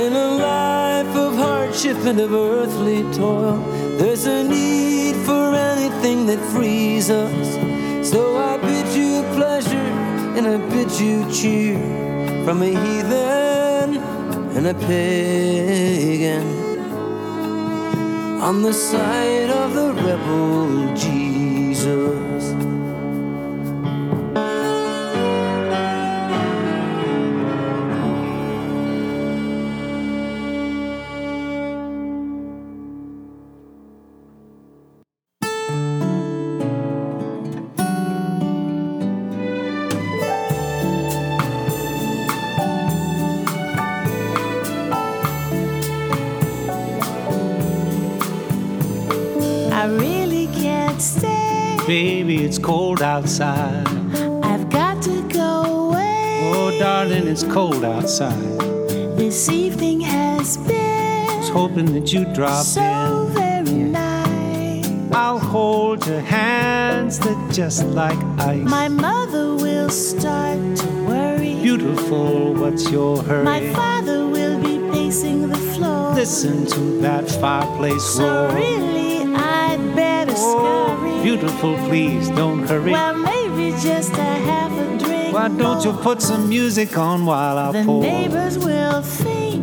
in 0.00 0.14
a 0.14 0.28
life 0.48 1.14
of 1.14 1.36
hardship 1.36 1.98
and 2.06 2.18
of 2.18 2.32
earthly 2.32 3.02
toil. 3.12 3.58
There's 3.98 4.24
a 4.24 4.42
need 4.44 5.01
anything 6.04 6.26
that 6.26 6.40
frees 6.52 7.10
us. 7.10 7.54
So 8.08 8.36
I 8.36 8.56
bid 8.56 8.88
you 8.88 9.22
pleasure 9.34 9.90
and 10.36 10.46
I 10.46 10.56
bid 10.68 10.90
you 11.00 11.30
cheer 11.30 11.78
from 12.44 12.62
a 12.62 12.66
heathen 12.66 13.98
and 14.56 14.66
a 14.66 14.74
pagan 14.74 16.42
on 18.40 18.62
the 18.62 18.72
side 18.72 19.50
of 19.50 19.74
the 19.74 19.92
rebel 19.92 20.94
Jesus. 20.96 22.61
Outside. 53.02 53.86
I've 54.44 54.68
got 54.70 55.02
to 55.02 55.22
go 55.28 55.88
away. 55.90 56.52
Oh, 56.54 56.76
darling, 56.78 57.26
it's 57.28 57.42
cold 57.44 57.84
outside. 57.84 58.38
This 59.16 59.48
evening 59.48 60.00
has 60.00 60.56
been 60.56 61.26
Was 61.38 61.48
hoping 61.50 61.92
that 61.94 62.12
you'd 62.12 62.32
drop 62.32 62.64
so 62.64 63.26
in. 63.28 63.32
very 63.34 63.78
nice. 63.84 65.12
I'll 65.12 65.38
hold 65.38 66.06
your 66.06 66.20
hands, 66.20 67.18
they're 67.18 67.48
just 67.50 67.84
like 67.86 68.18
ice. 68.38 68.62
My 68.68 68.88
mother 68.88 69.54
will 69.54 69.90
start 69.90 70.58
to 70.78 70.86
worry. 71.06 71.54
Beautiful, 71.62 72.54
what's 72.54 72.90
your 72.90 73.22
hurry? 73.22 73.44
My 73.44 73.72
father 73.72 74.26
will 74.26 74.58
be 74.60 74.78
pacing 74.92 75.48
the 75.48 75.56
floor. 75.74 76.14
Listen 76.14 76.66
to 76.66 76.80
that 77.00 77.30
fireplace 77.30 78.02
so 78.04 78.24
roar. 78.46 78.54
really, 78.54 78.62
I'd 78.62 78.80
better 78.80 78.90
scurry. 78.90 79.01
Beautiful, 81.22 81.76
please 81.88 82.28
don't 82.30 82.66
hurry. 82.66 82.90
Well, 82.92 83.16
maybe 83.16 83.70
just 83.80 84.12
a 84.12 84.22
half 84.48 84.72
a 84.72 84.98
drink. 84.98 85.32
Why 85.32 85.48
don't 85.48 85.84
you 85.84 85.92
put 85.92 86.20
some 86.20 86.48
music 86.48 86.98
on 86.98 87.24
while 87.26 87.56
I 87.58 87.72
The 87.72 87.84
pour? 87.84 88.02
The 88.02 88.08
neighbors 88.08 88.58
will 88.58 89.02
think, 89.02 89.62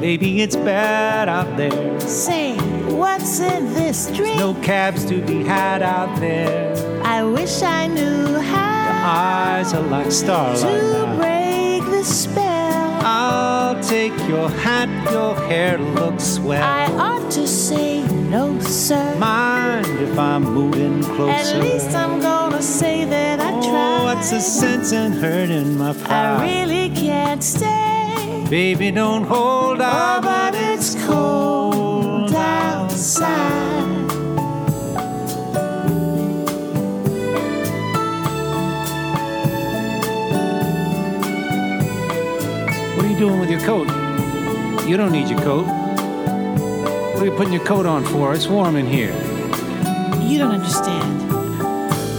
Maybe 0.00 0.42
it's 0.42 0.56
bad 0.56 1.28
out 1.28 1.56
there. 1.56 2.00
say, 2.00 2.56
what's 2.90 3.38
in 3.40 3.72
this 3.74 4.10
drink? 4.16 4.36
No 4.38 4.54
cabs 4.62 5.04
to 5.06 5.22
be 5.22 5.44
had 5.44 5.80
out 5.82 6.18
there. 6.20 6.74
I 7.04 7.22
wish 7.22 7.62
I 7.62 7.86
knew 7.86 8.38
how 8.40 8.84
The 8.88 9.08
Eyes 9.08 9.74
are 9.74 9.82
like 9.82 10.10
starlight. 10.10 10.58
to 10.60 10.92
now. 10.92 11.16
break 11.16 11.82
the 11.90 12.04
spell. 12.04 13.00
I'll 13.06 13.80
take 13.82 14.12
your 14.28 14.50
hat, 14.50 14.88
your 15.12 15.36
hair 15.48 15.78
looks 15.78 16.24
swell. 16.24 16.62
I 16.62 16.86
ought 16.98 17.30
to 17.32 17.46
say 17.46 17.95
no, 18.30 18.58
sir. 18.58 19.16
Mind 19.18 19.86
if 20.00 20.18
I'm 20.18 20.42
moving 20.42 21.00
closer? 21.04 21.30
At 21.30 21.60
least 21.62 21.94
I'm 21.94 22.20
gonna 22.20 22.60
say 22.60 23.04
that 23.04 23.38
I 23.38 23.52
oh, 23.52 23.62
tried. 23.62 24.02
What's 24.02 24.30
the 24.30 24.40
sense 24.40 24.90
in 24.90 25.12
hurting 25.12 25.78
my 25.78 25.92
pride? 25.92 26.10
I 26.10 26.42
really 26.42 26.90
can't 26.90 27.42
stay. 27.42 28.44
Baby, 28.50 28.90
don't 28.90 29.22
hold 29.22 29.80
up. 29.80 30.18
Oh, 30.18 30.20
but 30.22 30.54
it's 30.56 30.96
cold 31.06 32.34
outside. 32.34 33.86
What 42.96 43.04
are 43.04 43.08
you 43.08 43.18
doing 43.18 43.38
with 43.38 43.50
your 43.50 43.60
coat? 43.60 43.86
You 44.84 44.96
don't 44.96 45.12
need 45.12 45.28
your 45.28 45.40
coat. 45.40 45.85
What 47.16 47.22
are 47.22 47.26
you 47.30 47.32
putting 47.32 47.54
your 47.54 47.64
coat 47.64 47.86
on 47.86 48.04
for? 48.04 48.34
It's 48.34 48.46
warm 48.46 48.76
in 48.76 48.84
here. 48.86 49.14
You 50.20 50.36
don't 50.36 50.52
understand. 50.52 51.22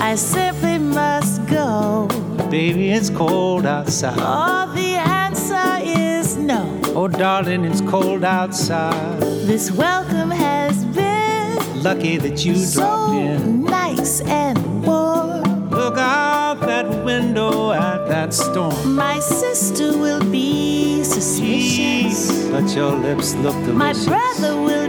I 0.02 0.16
simply 0.16 0.80
must 0.80 1.46
go. 1.46 2.08
Baby, 2.50 2.90
it's 2.90 3.12
cold 3.12 3.68
outside. 3.68 4.18
Oh, 4.18 4.74
the 4.74 4.96
answer 4.96 5.78
is 5.84 6.36
no. 6.38 6.82
Oh, 6.96 7.08
darling, 7.08 7.64
it's 7.64 7.82
cold 7.82 8.24
outside. 8.24 9.20
This 9.46 9.70
welcome 9.70 10.32
has 10.32 10.84
been 10.86 11.84
Lucky 11.84 12.18
that 12.18 12.44
you 12.44 12.56
so 12.56 12.80
dropped 12.82 13.14
in. 13.14 13.66
nice 13.66 14.22
and 14.22 14.58
warm. 14.84 15.70
Look 15.70 16.00
out 16.00 16.60
that 16.62 16.88
window 17.06 17.72
at 17.72 18.08
that 18.08 18.34
storm. 18.34 18.96
My 18.96 19.20
sister 19.20 19.96
will 19.96 20.26
be 20.32 21.04
suspicious. 21.04 22.48
But 22.50 22.76
your 22.76 22.94
lips 22.96 23.36
look 23.36 23.54
delicious. 23.66 24.08
My 24.08 24.10
brother 24.10 24.60
will 24.60 24.87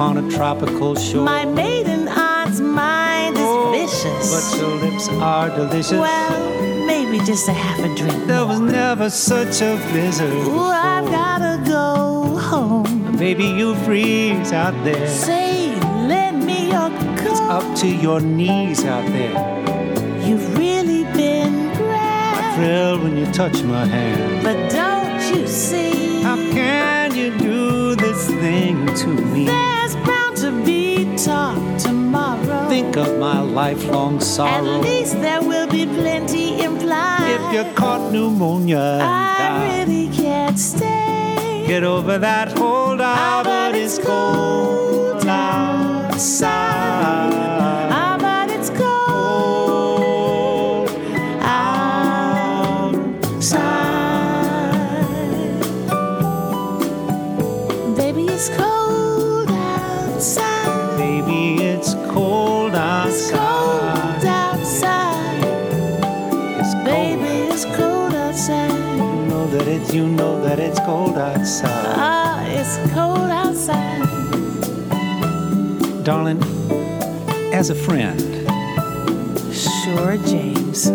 upon 0.00 0.16
a 0.16 0.30
tropical 0.30 0.94
shore. 0.94 1.26
My 1.26 1.44
maiden 1.44 2.08
aunt's 2.08 2.58
mind 2.58 3.36
is 3.36 3.42
oh, 3.44 3.70
vicious. 3.70 4.24
But 4.32 4.58
your 4.58 4.74
lips 4.76 5.08
are 5.10 5.50
delicious. 5.50 5.92
Well, 5.92 6.86
maybe 6.86 7.18
just 7.18 7.46
a 7.48 7.52
half 7.52 7.78
a 7.80 7.94
drink. 7.94 8.26
there 8.26 8.46
was 8.46 8.60
never 8.60 9.10
such 9.10 9.60
a 9.60 9.76
blizzard. 9.90 10.32
Ooh, 10.32 10.58
I've 10.58 11.04
gotta 11.04 11.62
go 11.68 12.38
home. 12.38 13.14
Maybe 13.18 13.44
you 13.44 13.74
freeze 13.84 14.54
out 14.54 14.72
there. 14.84 15.06
Say, 15.06 15.76
lend 16.08 16.46
me 16.46 16.70
your 16.70 16.88
coat. 17.18 17.32
It's 17.32 17.40
up 17.40 17.76
to 17.80 17.86
your 17.86 18.20
knees 18.22 18.86
out 18.86 19.06
there. 19.12 19.36
You've 20.26 20.56
really 20.56 21.04
been 21.12 21.74
grand. 21.76 22.36
I 22.38 22.56
thrill 22.56 23.02
when 23.02 23.18
you 23.18 23.26
touch 23.32 23.62
my 23.64 23.84
hand. 23.84 24.42
But 24.42 24.56
don't 24.70 25.20
you 25.36 25.46
see? 25.46 26.22
How 26.22 26.36
can 26.36 27.14
you 27.14 27.36
do 27.36 27.96
this 27.96 28.28
thing 28.28 28.86
to 28.94 29.08
me? 29.08 29.69
Think 32.80 32.96
of 32.96 33.18
my 33.18 33.38
lifelong 33.40 34.16
At 34.16 34.22
sorrow. 34.22 34.78
least 34.80 35.20
there 35.20 35.42
will 35.42 35.68
be 35.68 35.84
plenty 35.84 36.62
implied. 36.64 37.28
If 37.36 37.42
you 37.54 37.74
caught 37.74 38.10
pneumonia 38.10 39.00
I 39.02 39.36
died, 39.38 39.86
really 39.88 40.08
can't 40.08 40.58
stay. 40.58 41.64
get 41.66 41.84
over 41.84 42.16
that 42.16 42.56
hold 42.56 43.02
out, 43.02 43.18
ah, 43.18 43.42
but 43.44 43.74
it's 43.76 43.98
cold 43.98 45.26
outside. 45.26 46.49
You 69.92 70.06
know 70.08 70.40
that 70.42 70.58
it's 70.58 70.78
cold 70.80 71.18
outside. 71.18 71.70
Ah, 71.96 72.44
it's 72.46 72.76
cold 72.92 73.30
outside. 73.30 74.06
Darling, 76.04 76.42
as 77.52 77.70
a 77.70 77.74
friend, 77.74 78.20
Sure, 79.52 80.16
James. 80.26 80.86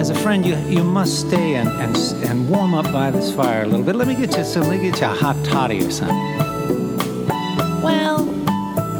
as 0.00 0.10
a 0.10 0.14
friend, 0.14 0.44
you 0.44 0.56
you 0.68 0.82
must 0.82 1.20
stay 1.28 1.54
and, 1.54 1.68
and 1.68 1.96
and 2.28 2.48
warm 2.50 2.74
up 2.74 2.90
by 2.92 3.10
this 3.10 3.32
fire 3.34 3.62
a 3.62 3.66
little 3.66 3.84
bit. 3.84 3.94
Let 3.96 4.08
me 4.08 4.14
get 4.14 4.36
you 4.36 4.44
some. 4.44 4.62
Let 4.68 4.80
me 4.80 4.90
get 4.90 5.00
you 5.00 5.06
a 5.06 5.10
hot 5.10 5.36
toddy 5.44 5.84
or 5.84 5.90
something. 5.90 6.18
Well, 7.82 8.28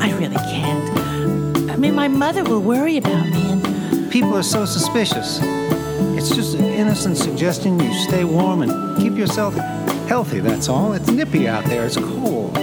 I 0.00 0.12
really 0.18 0.36
can't. 0.54 1.70
I 1.70 1.76
mean, 1.76 1.94
my 1.94 2.08
mother 2.08 2.44
will 2.44 2.62
worry 2.62 2.96
about 2.98 3.26
me, 3.28 3.42
and 3.52 4.10
People 4.12 4.34
are 4.36 4.42
so 4.42 4.64
suspicious. 4.66 5.40
It's 6.18 6.34
just 6.36 6.56
innocent 6.72 7.16
suggestion. 7.16 7.78
You 7.78 7.92
stay 7.94 8.24
warm 8.24 8.62
and 8.62 8.96
keep 8.98 9.16
yourself 9.16 9.54
healthy. 10.08 10.40
That's 10.40 10.68
all. 10.68 10.94
It's 10.94 11.10
nippy 11.10 11.48
out 11.48 11.64
there. 11.68 11.86
It's 11.86 11.96
cold. 11.96 12.58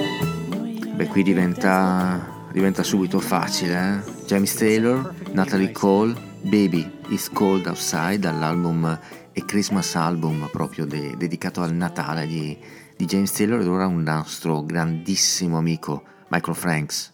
Beh, 0.95 1.07
qui 1.07 1.23
diventa, 1.23 2.49
diventa 2.51 2.83
subito 2.83 3.19
facile, 3.19 3.75
eh? 3.75 4.25
James 4.27 4.53
Taylor, 4.53 5.13
Natalie 5.31 5.71
Cole, 5.71 6.13
Baby 6.41 6.91
is 7.09 7.29
Cold 7.29 7.67
Outside, 7.67 8.19
dall'album 8.19 8.85
A 8.85 9.45
Christmas 9.45 9.95
Album 9.95 10.49
proprio 10.51 10.85
de- 10.85 11.15
dedicato 11.15 11.61
al 11.61 11.73
Natale 11.73 12.27
di, 12.27 12.57
di 12.97 13.05
James 13.05 13.31
Taylor 13.31 13.61
ed 13.61 13.67
ora 13.67 13.87
un 13.87 14.01
nostro 14.01 14.63
grandissimo 14.63 15.57
amico 15.57 16.03
Michael 16.29 16.55
Franks, 16.55 17.13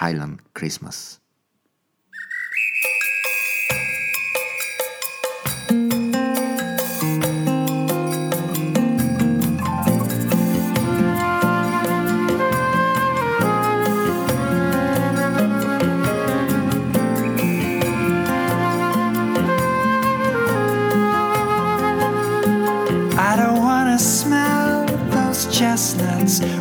Highland 0.00 0.40
Christmas. 0.52 1.20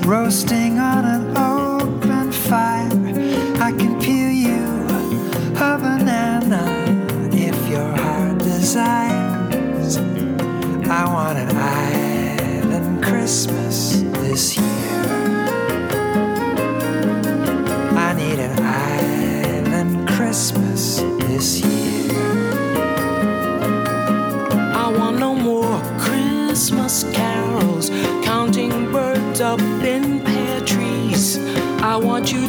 Roasting 0.06 0.65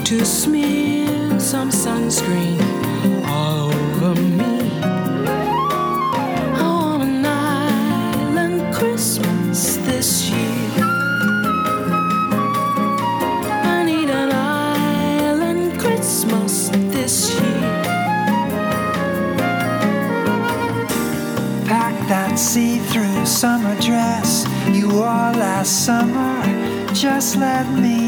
to 0.06 0.24
smear 0.24 1.40
some 1.40 1.68
sunscreen 1.68 2.60
all 3.26 3.72
over 3.72 4.14
me. 4.20 4.70
I 6.54 6.62
want 6.62 7.02
an 7.02 7.26
island 7.26 8.72
Christmas 8.72 9.78
this 9.78 10.30
year. 10.30 10.84
I 13.64 13.82
need 13.84 14.08
an 14.08 14.30
island 14.30 15.80
Christmas 15.80 16.68
this 16.94 17.34
year. 17.34 17.72
Pack 21.66 21.94
that 22.06 22.38
see 22.38 22.78
through 22.78 23.26
summer 23.26 23.74
dress 23.80 24.46
you 24.70 24.88
wore 24.88 25.32
last 25.42 25.84
summer. 25.84 26.94
Just 26.94 27.38
let 27.38 27.68
me 27.72 28.05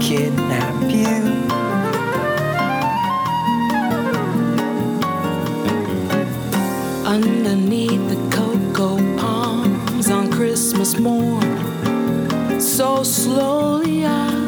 kidnap 0.00 0.74
you. 0.90 1.22
Underneath 7.06 8.08
the 8.08 8.36
cocoa 8.36 8.96
palms 9.18 10.10
on 10.10 10.30
Christmas 10.30 10.98
morn, 10.98 12.60
so 12.60 13.02
slowly 13.02 14.04
I'll 14.04 14.45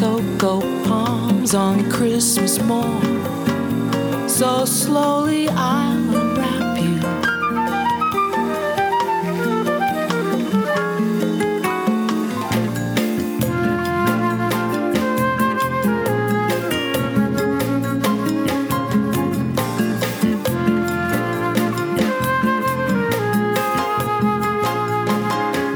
cocoa 0.00 0.60
palms 0.84 1.54
on 1.54 1.90
Christmas 1.90 2.58
morn. 2.62 3.20
So 4.30 4.64
slowly 4.64 5.46
I'll 5.50 6.14
unwrap 6.16 6.78
you. 6.80 7.00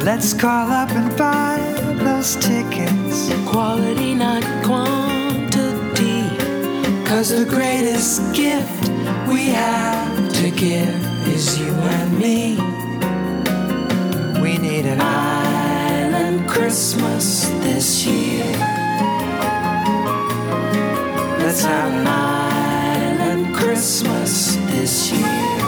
Let's 0.02 0.32
call 0.32 0.70
up 0.70 0.90
and 0.92 1.14
buy 1.18 1.58
those 2.02 2.36
tickets. 2.36 3.03
Quality, 3.46 4.12
not 4.12 4.42
quantity. 4.64 6.28
Cause 7.06 7.28
the 7.28 7.44
greatest 7.48 8.34
gift 8.34 8.88
we 9.28 9.46
have 9.50 10.32
to 10.32 10.50
give 10.50 11.28
is 11.28 11.56
you 11.56 11.72
and 11.72 12.18
me. 12.18 12.56
We 14.42 14.58
need 14.58 14.86
an 14.86 15.00
island 15.00 16.48
Christmas 16.48 17.46
this 17.62 18.04
year. 18.04 18.50
Let's 21.38 21.62
have 21.62 21.92
an 21.92 22.08
island 22.08 23.54
Christmas 23.54 24.56
this 24.72 25.12
year. 25.12 25.63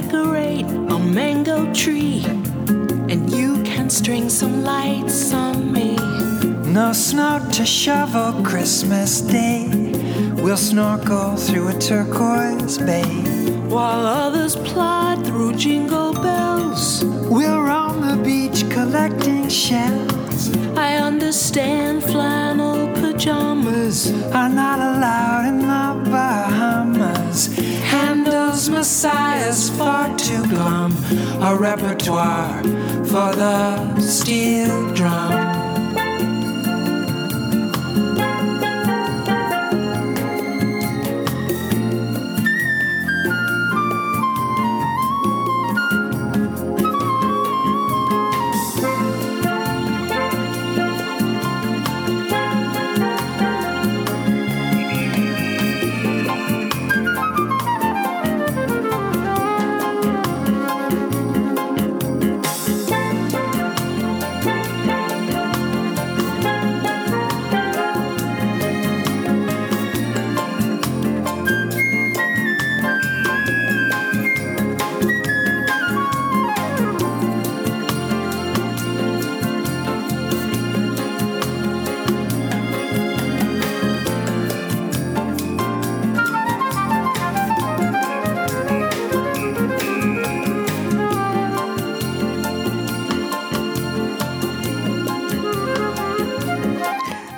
Decorate 0.00 0.64
a 0.64 0.98
mango 0.98 1.70
tree, 1.74 2.24
and 3.12 3.30
you 3.30 3.62
can 3.62 3.90
string 3.90 4.30
some 4.30 4.62
lights 4.64 5.34
on 5.34 5.70
me. 5.70 5.96
No 6.80 6.94
snow 6.94 7.46
to 7.52 7.66
shovel 7.66 8.42
Christmas 8.42 9.20
Day. 9.20 9.68
We'll 10.42 10.56
snorkel 10.56 11.36
through 11.36 11.68
a 11.68 11.78
turquoise 11.78 12.78
bay. 12.78 13.12
While 13.74 14.06
others 14.06 14.56
plod 14.56 15.26
through 15.26 15.56
jingle 15.56 16.14
bells, 16.14 17.04
We'll 17.34 17.62
roam 17.62 18.00
the 18.00 18.16
beach 18.22 18.60
collecting 18.70 19.48
shells. 19.48 20.40
I 20.76 20.96
understand 20.96 22.02
flannel 22.02 22.88
pajamas 23.00 24.12
Are 24.38 24.48
not 24.48 24.78
allowed 24.78 25.44
in 25.48 25.61
Handel's 28.82 29.04
Messiah's 29.04 29.70
far 29.78 30.18
too 30.18 30.44
glum. 30.48 30.92
A 31.40 31.56
repertoire 31.56 32.64
for 33.04 33.32
the 33.32 34.00
steel 34.00 34.92
drum. 34.92 35.41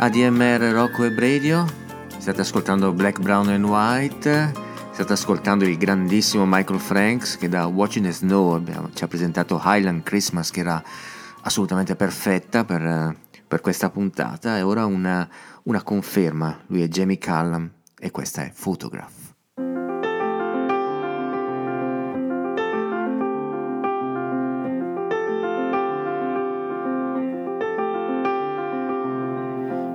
ADMR 0.04 0.60
Rocco 0.70 1.04
e 1.04 1.10
Bradio, 1.10 1.64
state 2.18 2.42
ascoltando 2.42 2.92
Black, 2.92 3.20
Brown 3.20 3.48
and 3.48 3.64
White, 3.64 4.52
state 4.92 5.10
ascoltando 5.10 5.64
il 5.64 5.78
grandissimo 5.78 6.44
Michael 6.44 6.78
Franks 6.78 7.38
che 7.38 7.48
da 7.48 7.64
Watching 7.64 8.04
the 8.04 8.12
Snow 8.12 8.52
abbiamo- 8.52 8.90
ci 8.92 9.02
ha 9.02 9.08
presentato 9.08 9.58
Highland 9.64 10.02
Christmas 10.02 10.50
che 10.50 10.60
era 10.60 10.82
assolutamente 11.40 11.96
perfetta 11.96 12.66
per, 12.66 13.16
per 13.48 13.62
questa 13.62 13.88
puntata. 13.88 14.58
E 14.58 14.60
ora 14.60 14.84
una, 14.84 15.26
una 15.62 15.82
conferma, 15.82 16.60
lui 16.66 16.82
è 16.82 16.88
Jamie 16.88 17.16
Callum 17.16 17.70
e 17.98 18.10
questa 18.10 18.42
è 18.42 18.52
Photograph. 18.52 19.23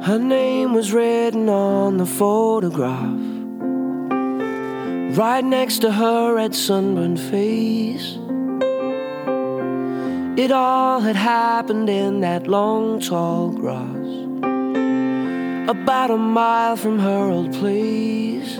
Her 0.10 0.18
name 0.18 0.74
was 0.74 0.92
written 0.92 1.50
on 1.50 1.98
the 1.98 2.06
photograph. 2.08 3.22
Right 5.16 5.46
next 5.46 5.84
to 5.84 5.92
her 5.92 6.34
red 6.34 6.56
sunburned 6.56 7.20
face. 7.20 8.18
It 10.36 10.52
all 10.52 11.00
had 11.00 11.16
happened 11.16 11.92
in 11.92 12.22
that 12.22 12.48
long, 12.48 13.00
tall 13.00 13.52
grass. 13.52 14.10
About 15.70 16.10
a 16.10 16.18
mile 16.18 16.76
from 16.76 16.98
her 16.98 17.30
old 17.30 17.54
place. 17.54 18.58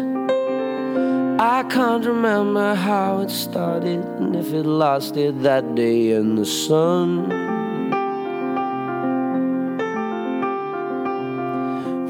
I 1.40 1.66
can't 1.68 2.06
remember 2.06 2.76
how 2.76 3.22
it 3.22 3.32
started 3.32 4.06
and 4.20 4.36
if 4.36 4.54
it 4.54 4.68
lasted 4.68 5.42
that 5.42 5.74
day 5.74 6.12
in 6.12 6.36
the 6.36 6.46
sun. 6.46 7.49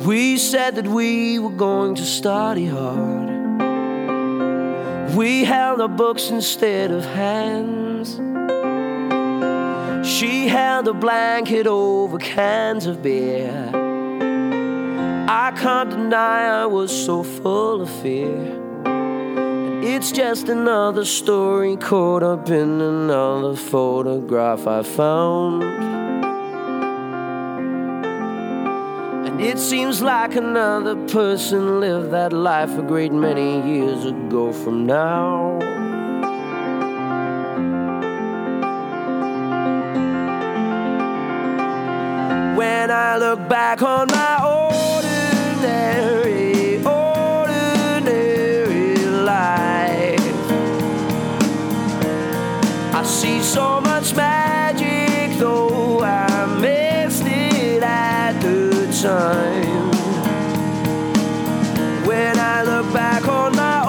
We 0.10 0.38
said 0.38 0.74
that 0.78 0.88
we 0.88 1.38
were 1.38 1.52
going 1.52 1.94
to 1.94 2.04
study 2.04 2.66
hard. 2.66 3.30
We 5.16 5.44
held 5.44 5.82
our 5.82 5.88
books 5.88 6.32
instead 6.32 6.90
of 6.90 7.06
hands. 7.06 8.16
She 10.04 10.48
held 10.48 10.88
a 10.88 10.96
blanket 10.96 11.68
over 11.68 12.18
cans 12.18 12.88
of 12.88 13.04
beer. 13.04 13.70
I 15.30 15.52
can't 15.56 15.92
deny 15.92 16.64
I 16.64 16.66
was 16.66 16.90
so 17.06 17.22
full 17.22 17.84
of 17.84 17.90
fear. 18.02 18.58
It's 19.84 20.12
just 20.12 20.50
another 20.50 21.06
story 21.06 21.78
caught 21.78 22.24
up 22.24 22.50
in 22.50 22.82
another 22.82 23.56
photograph 23.56 24.66
I 24.66 24.82
found. 24.82 25.99
It 29.40 29.58
seems 29.58 30.02
like 30.02 30.36
another 30.36 30.96
person 31.08 31.80
lived 31.80 32.12
that 32.12 32.34
life 32.34 32.78
a 32.78 32.82
great 32.82 33.14
many 33.14 33.66
years 33.66 34.04
ago 34.06 34.52
from 34.52 34.86
now. 34.86 35.58
When 42.58 42.92
I 42.92 43.18
look 43.18 43.48
back 43.48 43.82
on 43.82 44.08
my 44.08 44.44
ordinary, 45.56 46.86
ordinary 46.86 48.26
life, 49.06 50.20
I 52.94 53.04
see 53.06 53.42
so 53.42 53.80
much 53.80 54.14
magic, 54.14 54.49
time. 59.02 59.92
When 62.06 62.38
I 62.38 62.64
look 62.64 62.92
back 62.94 63.26
on 63.28 63.56
my 63.56 63.88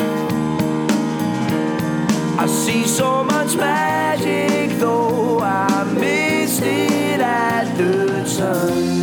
I 2.39 2.47
see 2.47 2.85
so 2.87 3.23
much 3.23 3.55
magic, 3.57 4.77
though 4.79 5.39
I 5.41 5.83
missed 5.99 6.61
it 6.61 7.19
at 7.19 7.65
the 7.75 8.23
time. 8.37 9.01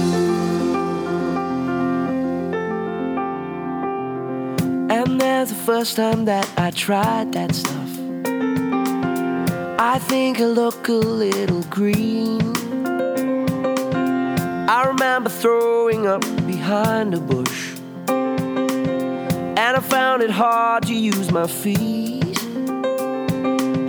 And 4.91 5.21
there's 5.21 5.51
the 5.51 5.55
first 5.55 5.97
time 5.97 6.25
that 6.25 6.49
I 6.57 6.71
tried 6.71 7.33
that 7.33 7.55
stuff. 7.55 7.78
I 9.99 10.01
think 10.01 10.39
I 10.39 10.45
look 10.45 10.87
a 10.87 10.93
little 10.93 11.65
green. 11.65 12.41
I 14.71 14.85
remember 14.87 15.29
throwing 15.29 16.07
up 16.07 16.21
behind 16.47 17.15
a 17.15 17.21
bush. 17.21 17.75
And 18.09 19.59
I 19.59 19.81
found 19.81 20.23
it 20.23 20.31
hard 20.31 20.85
to 20.85 20.95
use 20.95 21.33
my 21.33 21.49
feet. 21.49 22.41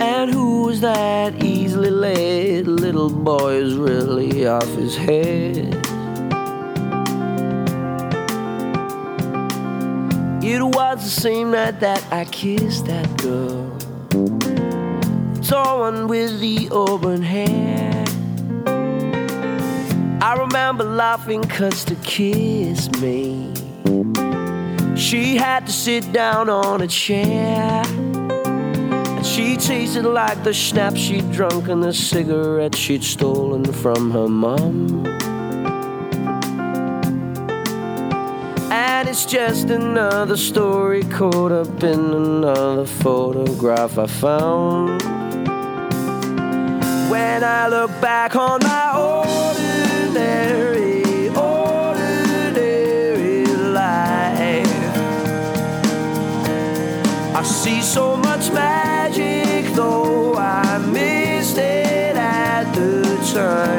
And 0.02 0.34
who 0.34 0.64
was 0.64 0.80
that 0.80 1.44
easily 1.44 1.90
led 1.90 2.66
little 2.66 3.08
boy 3.08 3.52
is 3.62 3.74
really 3.74 4.48
off 4.48 4.66
his 4.74 4.96
head? 4.96 5.76
It 10.42 10.60
was 10.60 11.04
the 11.04 11.20
same 11.20 11.52
night 11.52 11.78
that 11.78 12.04
I 12.10 12.24
kissed 12.24 12.86
that 12.86 13.16
girl. 13.18 14.49
Tall 15.50 15.80
one 15.80 16.06
with 16.06 16.38
the 16.38 16.68
auburn 16.70 17.22
hair. 17.22 18.04
I 20.22 20.36
remember 20.38 20.84
laughing 20.84 21.42
cause 21.42 21.84
to 21.86 21.96
kiss 21.96 22.88
me. 23.00 23.52
She 24.94 25.34
had 25.34 25.66
to 25.66 25.72
sit 25.72 26.12
down 26.12 26.48
on 26.48 26.82
a 26.82 26.86
chair. 26.86 27.82
And 27.84 29.26
she 29.26 29.56
tasted 29.56 30.04
like 30.04 30.44
the 30.44 30.52
schnapps 30.52 31.00
she'd 31.00 31.32
drunk 31.32 31.66
and 31.66 31.82
the 31.82 31.92
cigarettes 31.92 32.78
she'd 32.78 33.02
stolen 33.02 33.64
from 33.72 34.12
her 34.12 34.28
mom. 34.28 35.04
And 38.70 39.08
it's 39.08 39.24
just 39.24 39.68
another 39.68 40.36
story 40.36 41.02
caught 41.02 41.50
up 41.50 41.82
in 41.82 41.98
another 41.98 42.86
photograph 42.86 43.98
I 43.98 44.06
found. 44.06 45.29
When 47.10 47.42
I 47.42 47.66
look 47.66 47.90
back 48.00 48.36
on 48.36 48.60
my 48.62 48.92
ordinary, 50.06 51.02
ordinary 51.30 52.66
life, 53.46 54.68
I 57.34 57.42
see 57.42 57.82
so 57.82 58.16
much 58.16 58.52
magic, 58.52 59.74
though 59.74 60.36
I 60.36 60.78
missed 60.78 61.58
it 61.58 62.14
at 62.14 62.72
the 62.74 63.02
time. 63.34 63.69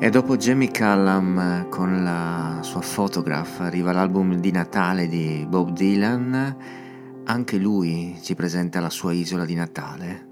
E 0.00 0.10
dopo 0.10 0.36
Jamie 0.36 0.70
Callum 0.70 1.68
con 1.70 2.04
la 2.04 2.60
sua 2.62 2.80
photograph 2.80 3.58
arriva 3.58 3.90
l'album 3.90 4.36
di 4.36 4.52
Natale 4.52 5.08
di 5.08 5.44
Bob 5.48 5.72
Dylan. 5.72 6.56
Anche 7.24 7.56
lui 7.56 8.16
ci 8.22 8.36
presenta 8.36 8.78
la 8.78 8.90
sua 8.90 9.12
isola 9.12 9.44
di 9.44 9.54
Natale, 9.54 10.26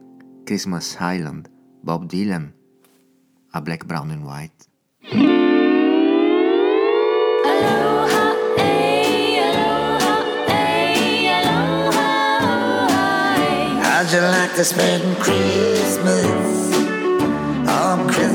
Christmas 0.44 0.96
Island, 1.00 1.50
Bob 1.80 2.06
Dylan, 2.06 2.54
a 3.50 3.60
Black, 3.60 3.84
Brown 3.84 4.10
and 4.10 4.22
White. 4.22 4.66
How'd 13.82 14.12
you 14.12 14.20
like 14.20 14.54
to 14.54 14.62
spend 14.62 15.18
Christmas 15.18 16.24
on 17.68 18.06
Christmas 18.06 18.25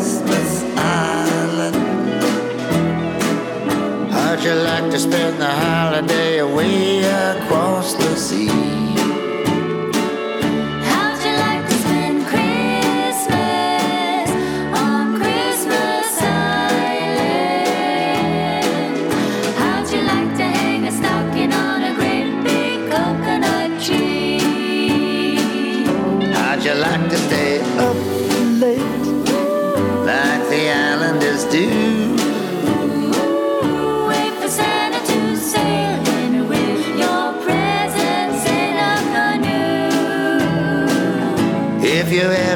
How'd 4.42 4.58
you 4.58 4.64
like 4.64 4.90
to 4.90 4.98
spend 4.98 5.40
the 5.40 5.46
holiday 5.46 6.40
away 6.40 7.04
across 7.04 7.94
the 7.94 8.16
sea? 8.16 8.71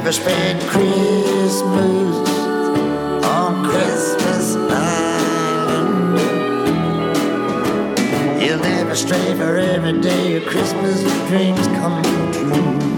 If 0.08 0.14
you 0.14 0.22
ever 0.22 0.30
spend 0.30 0.62
Christmas 0.70 2.30
on 3.26 3.66
Christmas 3.66 4.56
Island, 4.56 6.20
you'll 8.40 8.60
never 8.60 8.94
stray 8.94 9.34
for 9.34 9.58
every 9.58 10.00
day 10.02 10.34
your 10.34 10.42
Christmas 10.42 11.02
dreams 11.28 11.66
come 11.80 12.04
true. 12.34 12.95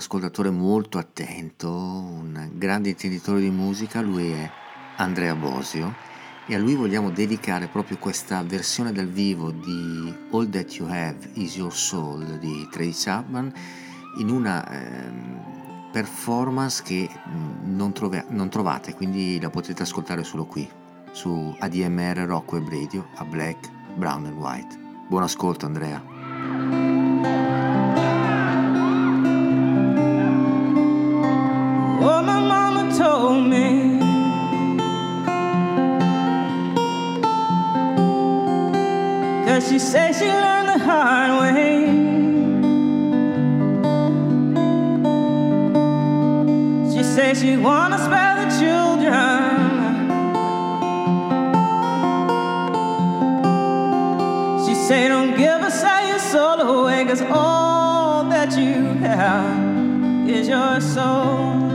Ascoltatore 0.00 0.48
molto 0.50 0.96
attento, 0.96 1.70
un 1.70 2.52
grande 2.54 2.88
intenditore 2.88 3.40
di 3.40 3.50
musica, 3.50 4.00
lui 4.00 4.30
è 4.30 4.50
Andrea 4.96 5.34
Bosio 5.34 5.94
e 6.46 6.54
a 6.54 6.58
lui 6.58 6.74
vogliamo 6.74 7.10
dedicare 7.10 7.68
proprio 7.68 7.98
questa 7.98 8.42
versione 8.42 8.92
dal 8.92 9.08
vivo 9.08 9.50
di 9.50 10.12
All 10.30 10.48
That 10.48 10.72
You 10.76 10.88
Have 10.88 11.30
Is 11.34 11.56
Your 11.56 11.72
Soul 11.72 12.38
di 12.38 12.66
Tracy 12.70 13.04
Chapman 13.04 13.52
in 14.16 14.30
una 14.30 14.66
ehm, 14.68 15.90
performance 15.92 16.82
che 16.82 17.06
mm, 17.08 17.76
non, 17.76 17.92
trove- 17.92 18.24
non 18.30 18.48
trovate, 18.48 18.94
quindi 18.94 19.38
la 19.38 19.50
potete 19.50 19.82
ascoltare 19.82 20.24
solo 20.24 20.46
qui 20.46 20.66
su 21.12 21.54
ADMR 21.58 22.24
Rock 22.26 22.52
Web 22.52 22.68
Radio 22.70 23.06
a 23.16 23.24
Black, 23.26 23.70
Brown 23.96 24.24
and 24.24 24.38
White. 24.38 24.78
Buon 25.08 25.24
ascolto 25.24 25.66
Andrea. 25.66 27.59
Cause 39.60 39.68
she 39.68 39.78
said 39.78 40.14
she 40.14 40.24
learned 40.24 40.68
the 40.68 40.78
hard 40.78 41.32
way. 41.42 41.84
She 46.90 47.02
said 47.02 47.36
she 47.36 47.58
wanna 47.58 47.98
spare 47.98 48.36
the 48.42 48.48
children. 48.58 49.10
She 54.64 54.74
say 54.74 55.08
don't 55.08 55.36
give 55.36 55.60
a 55.60 55.70
all 55.70 56.08
your 56.08 56.18
soul 56.18 56.60
away 56.60 57.04
Cause 57.04 57.20
all 57.20 58.24
that 58.30 58.56
you 58.56 58.94
have 59.04 60.26
is 60.26 60.48
your 60.48 60.80
soul. 60.80 61.69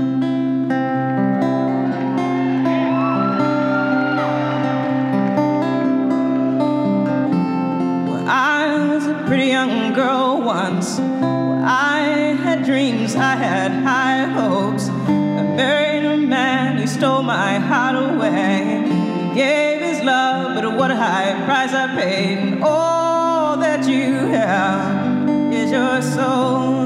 Pretty 9.28 9.47
young 9.47 9.91
girl 9.93 10.39
once. 10.41 10.99
Well, 10.99 11.63
I 11.63 12.36
had 12.43 12.63
dreams, 12.63 13.15
I 13.15 13.36
had 13.36 13.71
high 13.71 14.26
hopes. 14.26 14.88
I 14.88 15.41
married 15.41 16.05
a 16.05 16.17
man 16.17 16.78
who 16.78 16.86
stole 16.86 17.23
my 17.23 17.57
heart 17.57 17.95
away. 17.95 18.84
He 19.30 19.36
gave 19.36 19.82
his 19.82 20.03
love, 20.03 20.53
but 20.55 20.78
what 20.78 20.91
a 20.91 20.95
high 20.95 21.34
price 21.45 21.73
I 21.73 21.88
paid. 21.95 22.38
And 22.38 22.63
all 22.63 23.57
that 23.57 23.88
you 23.88 24.13
have 24.28 25.28
is 25.51 25.71
your 25.71 26.01
soul. 26.03 26.84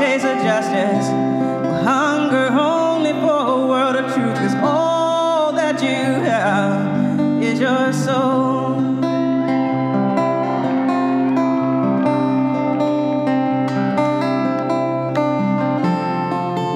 Taste 0.00 0.24
of 0.24 0.38
justice. 0.38 1.08
Well, 1.10 1.84
hunger 1.84 2.46
only 2.58 3.12
for 3.12 3.40
a 3.56 3.66
world 3.70 3.96
of 3.96 4.06
truth. 4.14 4.34
Cause 4.34 4.54
all 4.64 5.52
that 5.52 5.82
you 5.82 6.06
have 6.30 7.42
is 7.42 7.60
your 7.60 7.92
soul. 7.92 8.80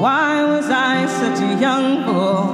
Why 0.05 0.45
was 0.45 0.69
I 0.69 1.07
such 1.07 1.41
a 1.49 1.59
young 1.59 2.05
fool? 2.05 2.53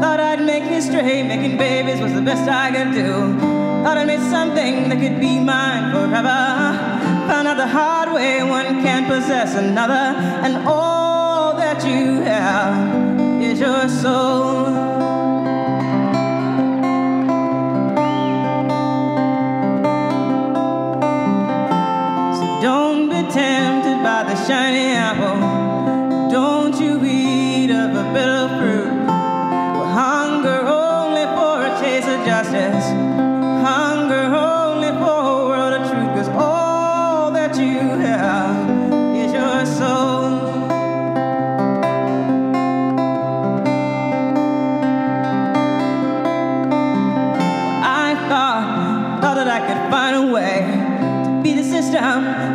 Thought 0.00 0.20
I'd 0.20 0.44
make 0.44 0.62
history, 0.62 1.24
making 1.24 1.58
babies 1.58 2.00
was 2.00 2.12
the 2.12 2.22
best 2.22 2.48
I 2.48 2.70
could 2.70 2.92
do. 2.92 3.12
Thought 3.82 3.98
I 3.98 4.04
made 4.04 4.24
something 4.36 4.88
that 4.88 5.00
could 5.00 5.18
be 5.18 5.40
mine 5.40 5.90
forever. 5.92 7.02
Found 7.26 7.48
out 7.48 7.56
the 7.56 7.66
hard 7.66 8.01
way 8.22 8.42
one 8.44 8.82
can't 8.84 9.06
possess 9.08 9.56
another, 9.56 10.04
and 10.44 10.54
all 10.68 11.56
that 11.56 11.78
you 11.84 12.20
have 12.22 13.42
is 13.42 13.58
your 13.58 13.88
soul. 13.88 14.91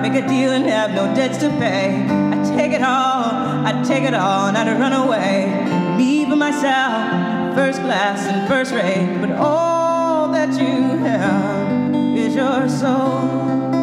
Make 0.01 0.13
a 0.13 0.27
deal 0.27 0.51
and 0.51 0.65
have 0.65 0.91
no 0.91 1.13
debts 1.13 1.37
to 1.39 1.49
pay. 1.51 2.05
I 2.09 2.55
take 2.55 2.71
it 2.71 2.81
all, 2.81 3.25
I 3.65 3.83
take 3.85 4.03
it 4.03 4.13
all, 4.13 4.47
and 4.47 4.57
I'd 4.57 4.79
run 4.79 4.93
away. 4.93 5.95
Me 5.97 6.25
by 6.25 6.35
myself, 6.35 7.55
first 7.55 7.79
class 7.81 8.25
and 8.25 8.47
first 8.47 8.73
rate, 8.73 9.17
but 9.21 9.31
all 9.31 10.31
that 10.31 10.59
you 10.59 10.97
have 10.99 11.95
is 12.17 12.35
your 12.35 12.67
soul. 12.69 13.76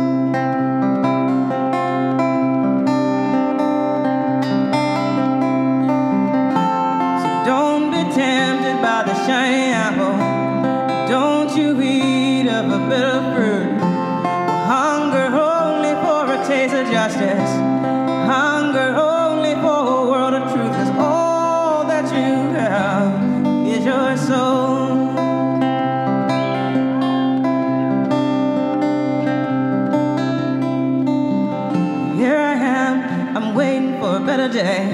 Day. 34.64 34.86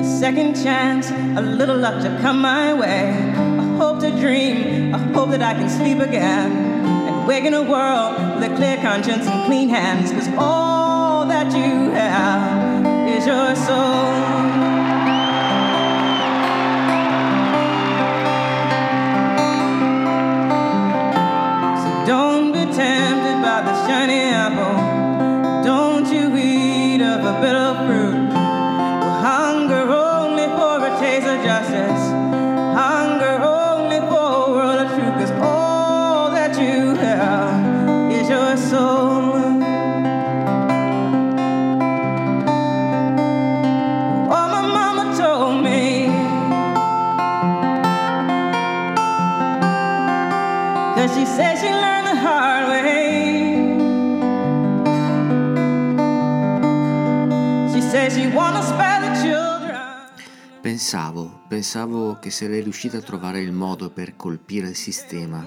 A 0.00 0.04
second 0.04 0.54
chance, 0.54 1.10
a 1.10 1.42
little 1.42 1.76
luck 1.76 2.02
to 2.02 2.10
come 2.22 2.40
my 2.40 2.72
way. 2.72 3.10
I 3.62 3.66
hope 3.76 4.00
to 4.00 4.10
dream, 4.10 4.94
I 4.94 4.98
hope 5.16 5.28
that 5.30 5.42
I 5.42 5.52
can 5.52 5.68
sleep 5.68 5.98
again. 5.98 6.50
And 7.08 7.26
wake 7.28 7.44
in 7.44 7.52
a 7.52 7.62
world 7.62 8.12
with 8.34 8.50
a 8.50 8.56
clear 8.56 8.78
conscience 8.78 9.26
and 9.26 9.44
clean 9.44 9.68
hands. 9.68 10.10
Cause 10.10 10.28
all 10.38 11.26
that 11.26 11.48
you 11.52 11.90
have 11.90 12.86
is 13.14 13.26
your 13.26 13.54
soul. 13.66 14.04
So 21.82 21.90
don't 22.12 22.52
be 22.56 22.64
tempted 22.82 23.38
by 23.48 23.58
the 23.68 23.74
shiny 23.86 24.20
apple. 24.44 24.76
Don't 25.62 26.06
you 26.10 26.24
eat 26.38 27.02
of 27.02 27.20
a 27.32 27.34
bitter 27.42 27.72
fruit. 27.86 28.03
Pensavo, 61.54 62.18
che 62.18 62.32
sarei 62.32 62.62
riuscita 62.62 62.96
a 62.96 63.00
trovare 63.00 63.38
il 63.38 63.52
modo 63.52 63.88
per 63.88 64.16
colpire 64.16 64.66
il 64.66 64.74
sistema, 64.74 65.46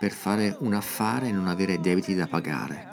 per 0.00 0.10
fare 0.10 0.56
un 0.58 0.74
affare 0.74 1.28
e 1.28 1.30
non 1.30 1.46
avere 1.46 1.78
debiti 1.78 2.16
da 2.16 2.26
pagare. 2.26 2.86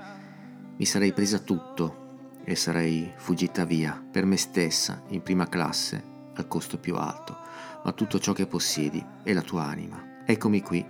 Mi 0.77 0.85
sarei 0.85 1.11
presa 1.11 1.39
tutto 1.39 2.35
e 2.43 2.55
sarei 2.55 3.11
fuggita 3.15 3.65
via 3.65 3.99
per 4.11 4.25
me 4.25 4.37
stessa, 4.37 5.01
in 5.07 5.23
prima 5.23 5.49
classe, 5.49 6.03
al 6.35 6.47
costo 6.47 6.77
più 6.77 6.97
alto, 6.97 7.35
ma 7.83 7.93
tutto 7.93 8.19
ciò 8.19 8.31
che 8.31 8.45
possiedi 8.45 9.03
è 9.23 9.33
la 9.33 9.41
tua 9.41 9.63
anima. 9.63 10.21
Eccomi 10.23 10.61
qui, 10.61 10.85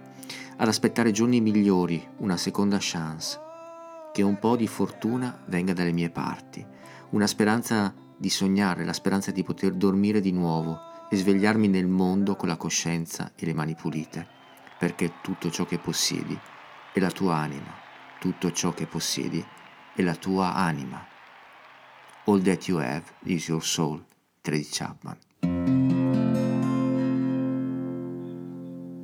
ad 0.58 0.68
aspettare 0.68 1.12
giorni 1.12 1.40
migliori, 1.40 2.06
una 2.18 2.36
seconda 2.36 2.80
chance, 2.82 3.40
che 4.12 4.24
un 4.24 4.38
po' 4.40 4.58
di 4.58 4.68
fortuna 4.68 5.42
venga 5.46 5.72
dalle 5.72 5.94
mie 5.94 6.10
parti, 6.10 6.66
una 7.12 7.28
speranza 7.28 7.94
di 8.18 8.30
sognare, 8.30 8.84
la 8.84 8.92
speranza 8.92 9.32
di 9.32 9.44
poter 9.46 9.72
dormire 9.72 10.20
di 10.20 10.34
nuovo 10.34 10.90
e 11.14 11.18
svegliarmi 11.18 11.68
nel 11.68 11.88
mondo 11.88 12.38
con 12.38 12.48
la 12.48 12.56
coscienza 12.56 13.34
e 13.36 13.46
le 13.46 13.54
mani 13.54 13.76
pulite, 13.76 14.26
perché 14.80 15.16
tutto 15.22 15.52
ciò 15.52 15.66
che 15.66 15.78
possiedi 15.78 16.40
è 16.94 17.00
la 17.02 17.12
tua 17.12 17.36
anima, 17.36 17.76
tutto 18.18 18.54
ciò 18.54 18.72
che 18.72 18.86
possiedi 18.86 19.46
è 19.94 20.02
la 20.04 20.16
tua 20.16 20.54
anima. 20.54 21.06
All 22.24 22.42
that 22.44 22.66
you 22.70 22.80
have 22.80 23.04
is 23.26 23.50
your 23.50 23.62
soul, 23.62 24.02
Tracy 24.42 24.70
Chapman. 24.72 25.18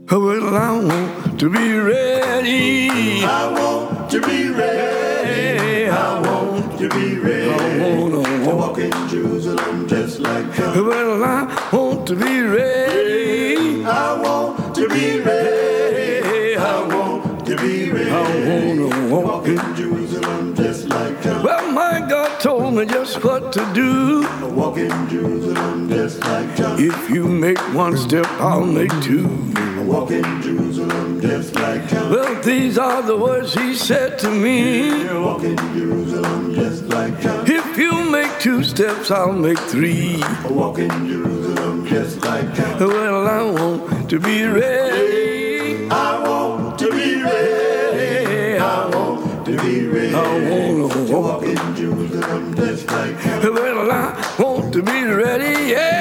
Well, 0.09 0.55
I 0.55 0.79
want 0.79 1.37
to 1.39 1.49
be 1.49 1.77
ready. 1.77 3.25
I 3.25 3.51
want 3.51 4.09
to 4.11 4.21
be 4.21 4.49
ready. 4.49 5.89
I 5.89 6.21
want 6.21 6.77
to 6.79 6.87
be 6.87 7.17
ready. 7.19 7.49
I 7.49 7.99
wanna 7.99 8.23
to 8.23 8.55
walk 8.55 8.77
in 8.77 8.91
Jerusalem 9.09 9.87
just 9.87 10.19
like 10.19 10.55
God. 10.55 10.77
Well, 10.77 11.23
I 11.23 11.43
want 11.71 11.86
to 12.07 12.15
be 12.15 12.41
ready. 12.41 13.83
I 13.83 14.13
want 14.21 14.73
to 14.75 14.87
be 14.87 15.19
ready. 15.19 16.55
I 16.55 16.87
want 16.87 17.45
to 17.45 17.57
be 17.57 17.91
ready. 17.91 18.09
I 18.09 18.21
wanna 18.47 19.13
walk 19.13 19.25
walk 19.25 19.47
in 19.47 19.75
Jerusalem 19.75 20.55
just 20.55 20.87
like 20.87 21.21
God. 21.21 21.43
Well, 21.43 21.69
my 21.73 21.99
God 22.07 22.39
told 22.39 22.75
me 22.75 22.85
just 22.85 23.21
what 23.25 23.51
to 23.51 23.73
do. 23.73 24.25
Walk 24.55 24.77
in 24.77 25.09
Jerusalem 25.09 25.89
just 25.89 26.21
like 26.21 26.55
John. 26.55 26.79
If 26.79 27.09
you 27.09 27.27
make 27.27 27.59
one 27.73 27.97
step, 27.97 28.25
I'll 28.39 28.65
make 28.65 28.93
two. 29.01 29.27
Walk 29.83 30.11
in 30.11 30.41
Jerusalem 30.41 31.19
just 31.19 31.55
like 31.55 31.89
John. 31.89 32.09
Well, 32.09 32.41
these 32.41 32.77
are 32.77 33.01
the 33.01 33.17
words 33.17 33.53
he 33.53 33.75
said 33.75 34.17
to 34.19 34.31
me. 34.31 35.03
Walk 35.19 35.43
in 35.43 35.57
Jerusalem 35.77 36.55
just 36.55 36.83
like 36.85 37.19
John. 37.19 37.45
If 37.51 37.66
make 38.11 38.39
two 38.39 38.63
steps, 38.63 39.11
I'll 39.11 39.33
make 39.33 39.59
three. 39.59 40.21
I 40.21 40.47
Walk 40.49 40.79
in 40.79 40.89
Jerusalem 41.07 41.85
just 41.85 42.23
like 42.23 42.53
John. 42.53 42.79
Well, 42.79 43.27
I 43.27 43.43
want 43.43 44.09
to 44.09 44.19
be 44.19 44.43
ready. 44.43 45.89
I 45.89 46.19
want 46.27 46.79
to 46.79 46.91
be 46.91 47.21
ready. 47.21 48.59
I 48.59 48.89
want 48.89 49.45
to 49.45 49.57
be 49.61 49.87
ready. 49.87 50.13
I 50.13 50.49
wanna 50.49 50.93
to 50.93 51.13
walk 51.13 51.43
in 51.43 51.75
Jerusalem 51.75 52.55
just 52.55 52.87
like 52.91 53.21
John. 53.21 53.53
Well, 53.53 53.91
I 53.91 54.35
want 54.39 54.73
to 54.73 54.83
be 54.83 55.03
ready, 55.03 55.71
yeah. 55.71 55.96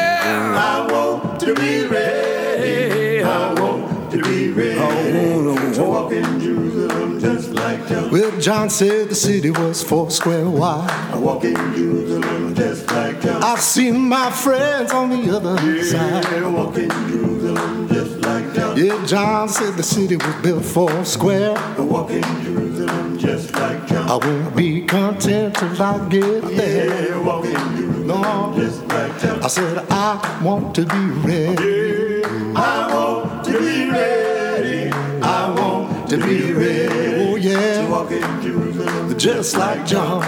Well, 8.11 8.39
John 8.41 8.69
said 8.71 9.09
the 9.09 9.15
city 9.15 9.51
was 9.51 9.83
four 9.83 10.11
square 10.11 10.49
wide. 10.49 10.91
I 11.13 11.19
walk 11.19 11.45
in 11.45 11.55
Jerusalem 11.55 12.55
just 12.55 12.87
like 12.91 13.21
John. 13.23 13.43
I've 13.43 13.61
seen 13.61 13.97
my 14.09 14.31
friends 14.31 14.93
on 14.93 15.11
the 15.11 15.35
other 15.37 15.57
side. 15.83 16.25
Yeah, 16.25 16.49
walk 16.49 16.77
in 16.77 16.91
Jerusalem 16.91 17.89
just 17.89 18.19
like 18.21 18.55
John. 18.55 18.77
Yeah, 18.77 19.07
John 19.07 19.49
said 19.49 19.75
the 19.75 19.83
city 19.83 20.17
was 20.17 20.35
built 20.43 20.65
four 20.65 21.05
square. 21.05 21.57
I 21.57 21.81
walk 21.81 22.11
in 22.11 22.23
Jerusalem 22.45 23.19
just 23.19 23.53
like 23.55 23.87
John. 23.89 24.09
I 24.09 24.17
won't 24.27 24.55
be 24.57 24.83
content 24.83 25.55
till 25.57 25.83
I 25.83 26.09
get 26.09 26.43
there. 26.57 27.09
Yeah, 27.09 27.19
walk 27.19 27.45
in 27.47 27.53
Jerusalem 27.77 28.07
No. 28.07 28.53
just 28.57 28.83
like 28.89 29.19
John. 29.21 29.43
I 29.43 29.49
said 29.49 29.79
I 29.91 30.41
want 30.45 30.75
to 30.77 30.83
be 30.85 31.05
ready. 31.29 32.25
I 32.55 32.95
want 32.95 33.45
to 33.47 33.53
be 33.59 33.91
ready. 33.91 34.91
I 35.23 35.51
want 35.51 36.11
to 36.11 36.17
be 36.19 36.53
ready. 36.53 37.06
To 37.57 37.89
walk 37.91 38.11
in 38.11 38.43
Jerusalem 38.43 39.19
just 39.19 39.57
like 39.57 39.87
John. 39.87 40.23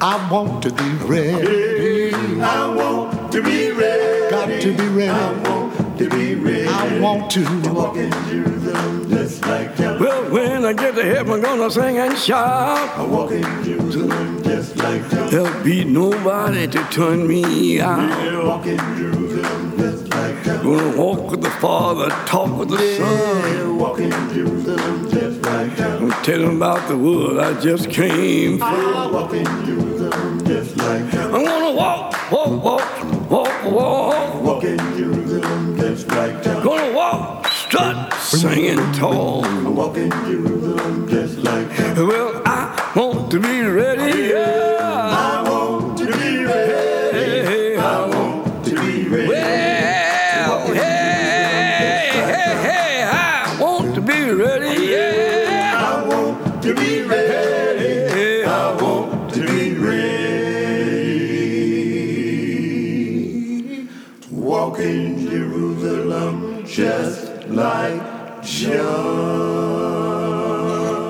I 0.00 0.30
want 0.30 0.62
to 0.62 0.70
be 0.70 0.90
ready. 1.06 2.14
I 2.40 2.72
want 2.72 3.32
to 3.32 3.42
be 3.42 3.72
ready. 3.72 4.30
Got 4.30 4.46
to 4.60 4.72
be 4.76 5.08
I 5.08 5.32
want 5.42 5.98
to 5.98 6.08
be 6.08 6.36
ready. 6.36 6.68
I 6.68 7.00
want 7.00 7.30
to 7.32 7.44
to. 7.44 7.72
walk 7.72 7.96
in 7.96 8.12
Jerusalem 8.30 9.10
just 9.10 9.44
like 9.44 9.76
John. 9.76 9.98
Well, 9.98 10.30
when 10.30 10.64
I 10.64 10.72
get 10.72 10.94
to 10.94 11.02
heaven, 11.02 11.32
I'm 11.32 11.40
gonna 11.42 11.68
sing 11.68 11.98
and 11.98 12.16
shout. 12.16 12.96
I 12.96 13.04
walk 13.04 13.32
in 13.32 13.42
Jerusalem 13.64 14.42
just 14.44 14.76
like 14.76 15.10
John. 15.10 15.30
There'll 15.30 15.64
be 15.64 15.82
nobody 15.84 16.68
to 16.68 16.84
turn 16.90 17.26
me 17.26 17.80
out. 17.80 18.08
Yeah, 18.08 18.44
walk 18.46 18.66
in 18.66 18.78
Jerusalem 18.96 19.76
just 19.78 20.08
like 20.10 20.44
John. 20.44 20.62
Gonna 20.64 20.96
walk 20.96 21.30
with 21.32 21.42
the 21.42 21.50
Father, 21.50 22.08
talk 22.26 22.56
with 22.56 22.68
the 22.68 22.78
Son. 22.96 23.78
Walk 23.78 23.98
in 23.98 24.10
Jerusalem 24.32 25.10
just 25.10 25.27
I'm 25.76 26.10
telling 26.24 26.56
about 26.56 26.88
the 26.88 26.96
world 26.96 27.38
I 27.38 27.60
just 27.60 27.90
came 27.90 28.58
from. 28.58 28.68
I 28.68 29.10
gonna 31.30 31.72
walk, 31.72 32.30
walk, 32.32 32.64
walk, 32.64 33.30
walk, 33.30 33.64
walk. 33.64 34.42
Walk 34.42 34.64
in 34.64 34.78
Jerusalem 34.96 35.76
just 35.76 36.08
like 36.08 36.42
John. 36.42 36.62
Gonna 36.64 36.96
walk, 36.96 37.46
strut, 37.48 38.14
singing 38.14 38.92
tall. 38.92 39.44
I 39.44 39.68
walk 39.68 39.96
in 39.96 40.10
Jerusalem 40.10 41.08
just 41.08 41.38
like. 41.38 41.68
Well, 41.96 42.42
I 42.46 42.92
want 42.96 43.30
to 43.32 43.40
be 43.40 43.60
ready, 43.62 44.27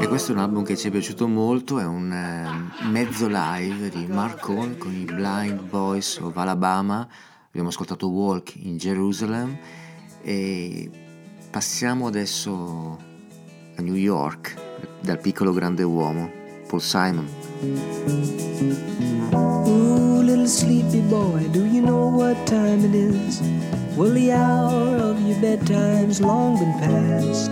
E 0.00 0.06
questo 0.06 0.30
è 0.30 0.34
un 0.34 0.40
album 0.40 0.62
che 0.64 0.76
ci 0.76 0.88
è 0.88 0.90
piaciuto 0.90 1.26
molto, 1.26 1.80
è 1.80 1.84
un 1.84 2.12
eh, 2.12 2.86
mezzo 2.86 3.26
live 3.28 3.88
di 3.90 4.06
Marcon 4.06 4.76
con 4.78 4.94
i 4.94 5.04
Blind 5.04 5.62
Boys 5.68 6.18
of 6.18 6.36
Alabama. 6.36 7.06
Abbiamo 7.48 7.68
ascoltato 7.68 8.08
Walk 8.08 8.54
in 8.54 8.76
Jerusalem 8.76 9.58
e 10.22 10.88
passiamo 11.50 12.06
adesso 12.06 12.96
a 13.76 13.82
New 13.82 13.94
York 13.94 14.54
dal 15.00 15.18
piccolo 15.18 15.52
grande 15.52 15.82
uomo, 15.82 16.30
Paul 16.68 16.80
Simon. 16.80 17.28
Ooh, 19.32 19.88
Well, 23.98 24.10
the 24.10 24.30
hour 24.30 24.96
of 24.96 25.20
your 25.22 25.40
bedtime's 25.40 26.20
long 26.20 26.56
been 26.56 26.72
past. 26.74 27.50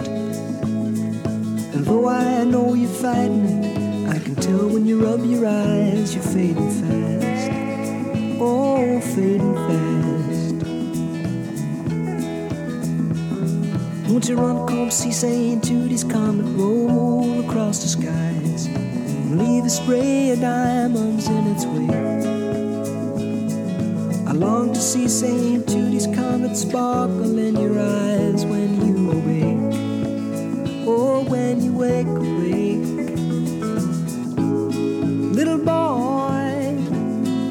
And 1.74 1.84
though 1.84 2.08
I 2.08 2.44
know 2.44 2.74
you're 2.74 2.88
fighting 2.88 3.64
it, 3.64 4.08
I 4.08 4.20
can 4.20 4.36
tell 4.36 4.68
when 4.68 4.86
you 4.86 5.04
rub 5.04 5.24
your 5.24 5.44
eyes, 5.44 6.14
you're 6.14 6.22
fading 6.22 6.70
fast. 6.70 7.50
Oh, 8.40 9.00
fading 9.00 9.54
fast. 9.66 10.56
Won't 14.08 14.28
you 14.28 14.36
run 14.36 14.68
come 14.68 14.92
see 14.92 15.10
St. 15.10 15.64
Judy's 15.64 16.04
comet 16.04 16.46
roll 16.56 17.40
across 17.44 17.82
the 17.82 17.88
skies 17.88 18.66
and 18.66 19.36
leave 19.36 19.64
a 19.64 19.68
spray 19.68 20.30
of 20.30 20.40
diamonds 20.40 21.26
in 21.26 21.46
its 21.48 21.66
wake? 21.66 22.35
Long 24.36 24.74
to 24.74 24.80
see 24.80 25.08
St. 25.08 25.66
Judy's 25.66 26.06
comet 26.08 26.58
sparkle 26.58 27.38
in 27.38 27.56
your 27.56 27.80
eyes 27.80 28.44
when 28.44 28.86
you 28.86 29.10
awake. 29.10 29.74
Oh, 30.86 31.24
when 31.24 31.62
you 31.62 31.72
wake 31.72 32.06
awake. 32.06 32.84
Little 35.34 35.56
boy, 35.56 36.76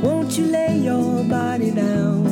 won't 0.03 0.37
you 0.37 0.45
lay 0.45 0.77
your 0.77 1.23
body 1.23 1.71
down? 1.71 2.23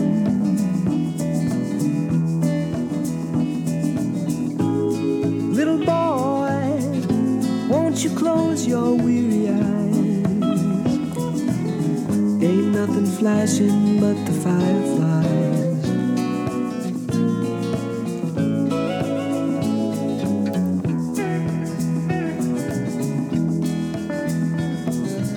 Little 5.55 5.80
boy, 5.80 6.77
won't 7.73 8.03
you 8.03 8.11
close 8.15 8.67
your 8.67 8.93
weary 8.93 9.42
flashing 13.23 14.01
but 14.01 14.17
the 14.25 14.33
fireflies. 14.33 15.87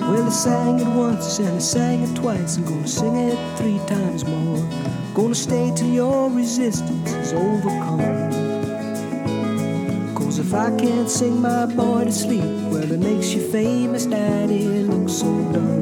Well, 0.01 0.25
I 0.25 0.29
sang 0.29 0.79
it 0.81 0.87
once 0.87 1.39
and 1.39 1.47
I 1.47 1.59
sang 1.59 2.03
it 2.03 2.13
twice. 2.13 2.57
I'm 2.57 2.65
gonna 2.65 2.85
sing 2.85 3.15
it 3.15 3.57
three 3.57 3.79
times 3.87 4.25
more. 4.25 4.69
Gonna 5.13 5.33
stay 5.33 5.71
till 5.73 5.87
your 5.87 6.29
resistance 6.29 7.13
is 7.13 7.31
overcome. 7.31 8.01
Cause 10.13 10.39
if 10.39 10.53
I 10.53 10.75
can't 10.77 11.09
sing 11.09 11.41
my 11.41 11.65
boy 11.67 12.03
to 12.03 12.11
sleep, 12.11 12.43
well, 12.69 12.91
it 12.91 12.99
makes 12.99 13.33
you 13.33 13.49
famous, 13.49 14.05
daddy. 14.05 14.65
It 14.65 14.87
looks 14.89 15.13
so 15.13 15.31
dumb. 15.53 15.76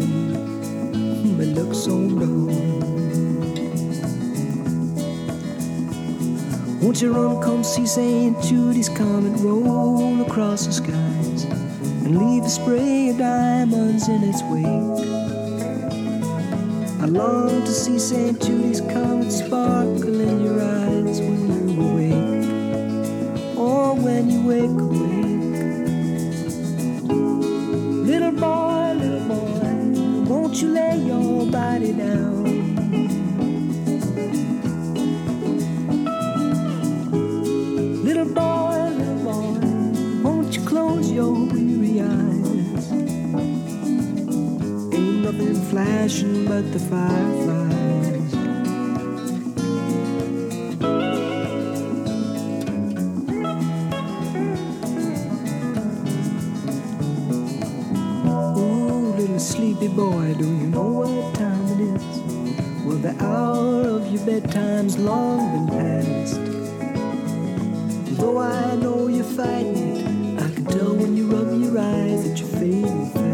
Won't 6.86 7.02
you 7.02 7.12
run, 7.14 7.42
come 7.42 7.64
see 7.64 7.88
St. 7.88 8.40
Judy's 8.44 8.90
comet 8.90 9.40
roll 9.40 10.22
across 10.22 10.68
the 10.68 10.72
skies 10.72 11.46
and 12.06 12.16
leave 12.16 12.44
a 12.44 12.50
spray 12.50 13.10
of 13.10 13.18
diamonds 13.18 14.08
in 14.08 14.24
its 14.24 14.44
wake? 14.44 15.10
I 17.02 17.06
long 17.08 17.64
to 17.66 17.72
see 17.72 17.98
St. 17.98 18.40
Judy's 18.40 18.82
comet 18.82 19.32
sparkle 19.32 20.22
in 20.22 20.44
your 20.44 20.62
eyes 20.62 21.20
when 21.22 21.72
you 21.72 21.82
awake, 21.90 23.58
or 23.58 23.96
when 23.96 24.30
you 24.30 24.44
wake 24.46 24.70
awake. 24.70 25.15
Flashing 45.76 46.46
but 46.46 46.72
the 46.72 46.80
fireflies. 46.80 48.34
Ooh, 58.58 59.16
little 59.18 59.38
sleepy 59.38 59.90
boy, 59.90 60.34
do 60.36 60.46
you 60.46 60.68
know 60.68 61.04
what 61.04 61.36
time 61.36 61.68
it 61.74 61.82
is? 61.94 62.04
Well, 62.86 63.00
the 63.08 63.14
hour 63.22 63.82
of 63.98 64.08
your 64.08 64.26
bedtime's 64.26 64.98
long 64.98 65.42
been 65.52 65.68
past. 65.78 66.40
Though 68.18 68.38
I 68.38 68.78
know 68.78 69.10
you're 69.10 69.26
fighting 69.26 69.98
it, 69.98 70.42
I 70.42 70.50
can 70.52 70.66
tell 70.68 70.96
when 70.96 71.18
you 71.18 71.26
rub 71.30 71.52
your 71.62 71.78
eyes 71.78 72.24
that 72.24 72.40
you're 72.40 72.60
fading 72.62 73.25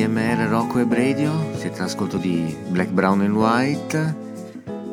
ADMR 0.00 0.46
Rocco 0.48 0.78
e 0.78 0.86
Radio, 0.88 1.56
siete 1.56 1.80
all'ascolto 1.80 2.18
di 2.18 2.56
Black, 2.68 2.90
Brown 2.90 3.20
and 3.20 3.34
White 3.34 4.16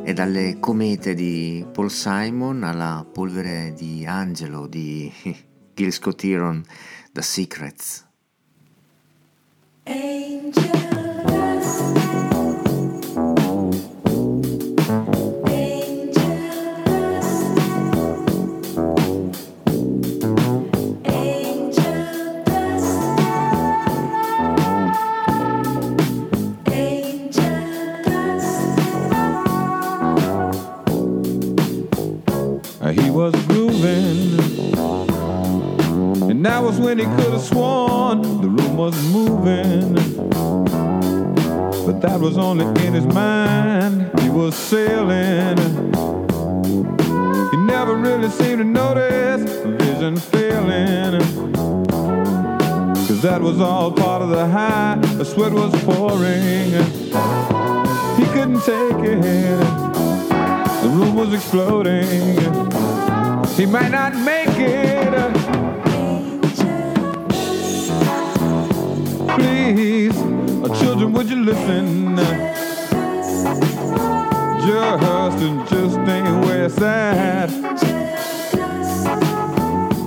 e 0.03 0.13
dalle 0.13 0.57
comete 0.59 1.13
di 1.13 1.63
Paul 1.71 1.91
Simon 1.91 2.63
alla 2.63 3.05
polvere 3.13 3.75
di 3.77 4.03
Angelo 4.07 4.65
di 4.65 5.13
Gil 5.75 5.91
Scott 5.91 6.23
Heron, 6.23 6.63
The 7.11 7.21
Secrets. 7.21 8.03
Uh, 9.83 10.84
that 36.45 36.61
was 36.61 36.79
when 36.79 36.99
he 36.99 37.05
could 37.05 37.33
have 37.33 37.41
sworn 37.41 38.21
the 38.39 38.47
room 38.47 38.77
was 38.77 38.95
moving. 39.11 39.95
But 41.87 42.01
that 42.01 42.19
was 42.19 42.37
only 42.37 42.65
in 42.85 42.93
his 42.93 43.05
mind. 43.07 44.11
He 44.19 44.29
was 44.29 44.53
sailing. 44.55 45.57
He 47.49 47.57
never 47.57 47.95
really 47.95 48.29
seemed 48.29 48.59
to 48.59 48.63
notice 48.63 49.41
vision 49.81 50.17
failing. 50.17 51.21
Cause 53.07 53.21
that 53.23 53.41
was 53.41 53.59
all 53.59 53.91
part 53.91 54.21
of 54.21 54.29
the 54.29 54.47
high. 54.47 54.99
The 55.17 55.25
sweat 55.25 55.51
was 55.51 55.71
pouring. 55.83 56.69
He 58.19 58.25
couldn't 58.33 58.61
take 58.61 59.03
it. 59.03 59.59
The 60.83 60.89
room 60.89 61.15
was 61.15 61.33
exploding. 61.33 62.37
He 63.55 63.65
might 63.65 63.89
not 63.89 64.13
make 64.13 64.59
it. 64.59 65.44
Please, 69.35 70.15
children, 70.79 71.11
would 71.13 71.29
you 71.29 71.43
listen? 71.43 72.15
Just 74.65 75.43
and 75.43 75.67
just 75.67 75.97
ain't 75.97 76.45
where 76.45 76.65
it's 76.65 76.81
at. 76.81 77.49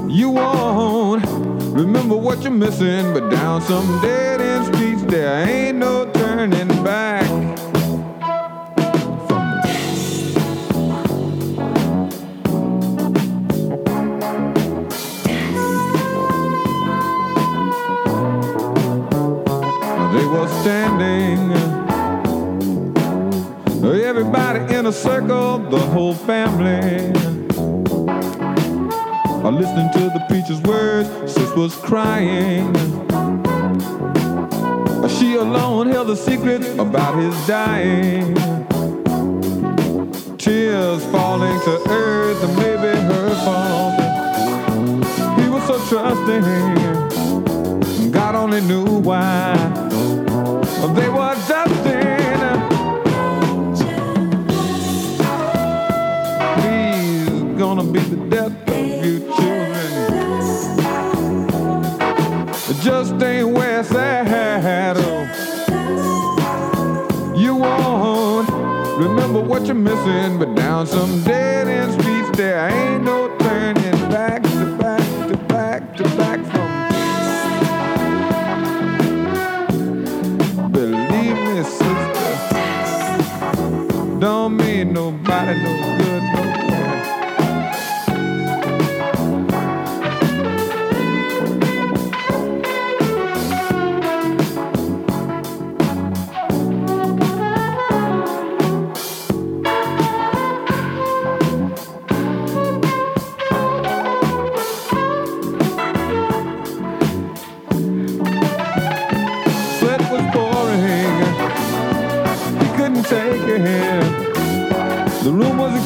You 0.08 0.30
won't 0.30 1.26
remember 1.74 2.16
what 2.16 2.42
you're 2.42 2.52
missing, 2.52 3.12
but 3.12 3.28
down 3.28 3.60
some 3.62 4.00
dead 4.00 4.40
end 4.40 4.74
streets 4.74 5.02
there 5.02 5.46
ain't 5.46 5.76
no 5.76 6.10
turning 6.12 6.68
back. 6.82 7.67
Standing, 20.62 21.52
everybody 24.04 24.74
in 24.74 24.86
a 24.86 24.92
circle, 24.92 25.58
the 25.58 25.78
whole 25.78 26.14
family. 26.14 27.12
Are 29.44 29.52
listening 29.52 29.90
to 29.92 30.10
the 30.10 30.24
preacher's 30.28 30.60
words, 30.62 31.08
sis 31.32 31.50
was 31.54 31.76
crying. 31.76 32.74
She 35.08 35.36
alone 35.36 35.88
held 35.88 36.08
the 36.08 36.16
secret 36.16 36.64
about 36.78 37.16
his 37.16 37.34
dying. 37.46 38.34
Tears 40.36 41.04
falling 41.06 41.60
to 41.60 41.82
earth, 41.88 42.42
and 42.42 42.56
maybe 42.56 42.88
her 43.12 43.34
fault. 43.44 44.00
He 45.40 45.48
was 45.48 45.62
so 45.66 45.78
trusting. 45.88 46.42
God 48.10 48.34
only 48.34 48.60
knew 48.60 49.00
why. 49.00 49.87
They 50.94 51.08
were 51.08 51.34
dusting. 51.48 52.78
Please, 56.58 57.58
gonna 57.58 57.84
be 57.84 58.00
the 58.00 58.16
death 58.28 58.68
of 58.68 59.04
you 59.04 59.20
children. 59.36 59.92
It 62.70 62.76
just 62.82 63.18
ain't. 63.18 63.48
You 67.36 67.54
won't 67.54 68.48
remember 68.98 69.40
what 69.40 69.66
you're 69.66 69.74
missing, 69.74 70.38
but 70.38 70.54
down 70.54 70.86
some 70.86 71.22
dead 71.22 71.68
end 71.68 71.92
streets 72.00 72.36
there 72.36 72.68
ain't 72.68 72.97
nobody 85.48 85.62
no 85.62 85.78
good 85.78 85.87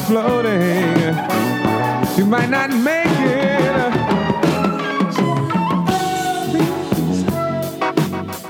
exploding. 0.03 1.15
You 2.17 2.25
might 2.25 2.49
not 2.49 2.71
make 2.71 3.07
it. 3.07 3.93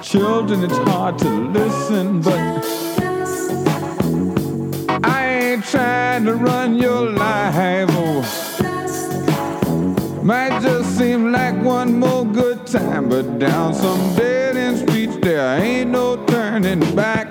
Children, 0.01 0.63
it's 0.63 0.77
hard 0.89 1.19
to 1.19 1.29
listen, 1.29 2.21
but 2.21 2.39
I 5.05 5.25
ain't 5.27 5.63
trying 5.65 6.25
to 6.25 6.33
run 6.33 6.75
your 6.75 7.11
life. 7.11 7.87
Oh. 7.91 8.23
Might 10.23 10.59
just 10.63 10.97
seem 10.97 11.31
like 11.31 11.55
one 11.61 11.99
more 11.99 12.25
good 12.25 12.65
time, 12.65 13.09
but 13.09 13.37
down 13.37 13.75
some 13.75 14.15
dead 14.15 14.57
end 14.57 14.79
streets 14.79 15.17
there 15.21 15.61
ain't 15.61 15.91
no 15.91 16.15
turning 16.25 16.79
back. 16.95 17.22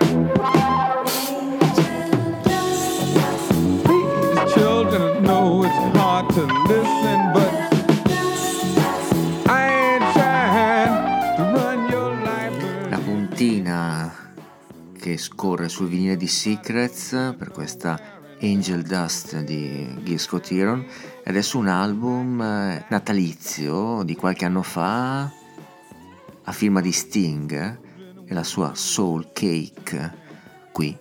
Scorre 15.43 15.69
sul 15.69 15.89
vinile 15.89 16.17
di 16.17 16.29
Secrets 16.29 17.35
per 17.37 17.51
questa 17.51 18.01
Angel 18.41 18.83
Dust 18.83 19.41
di 19.41 19.93
Gil 20.05 20.21
Scott 20.21 20.49
Heron 20.53 20.87
ed 21.25 21.37
è 21.37 21.43
su 21.43 21.59
un 21.59 21.67
album 21.67 22.41
eh, 22.41 22.85
natalizio 22.89 24.05
di 24.05 24.15
qualche 24.15 24.45
anno 24.45 24.63
fa 24.63 25.23
a 25.23 26.53
firma 26.53 26.81
di 26.81 26.93
Sting 26.93 27.51
eh, 27.51 27.79
e 28.25 28.33
la 28.33 28.45
sua 28.45 28.77
Soul 28.77 29.33
Cake 29.33 30.13
qui 30.71 30.97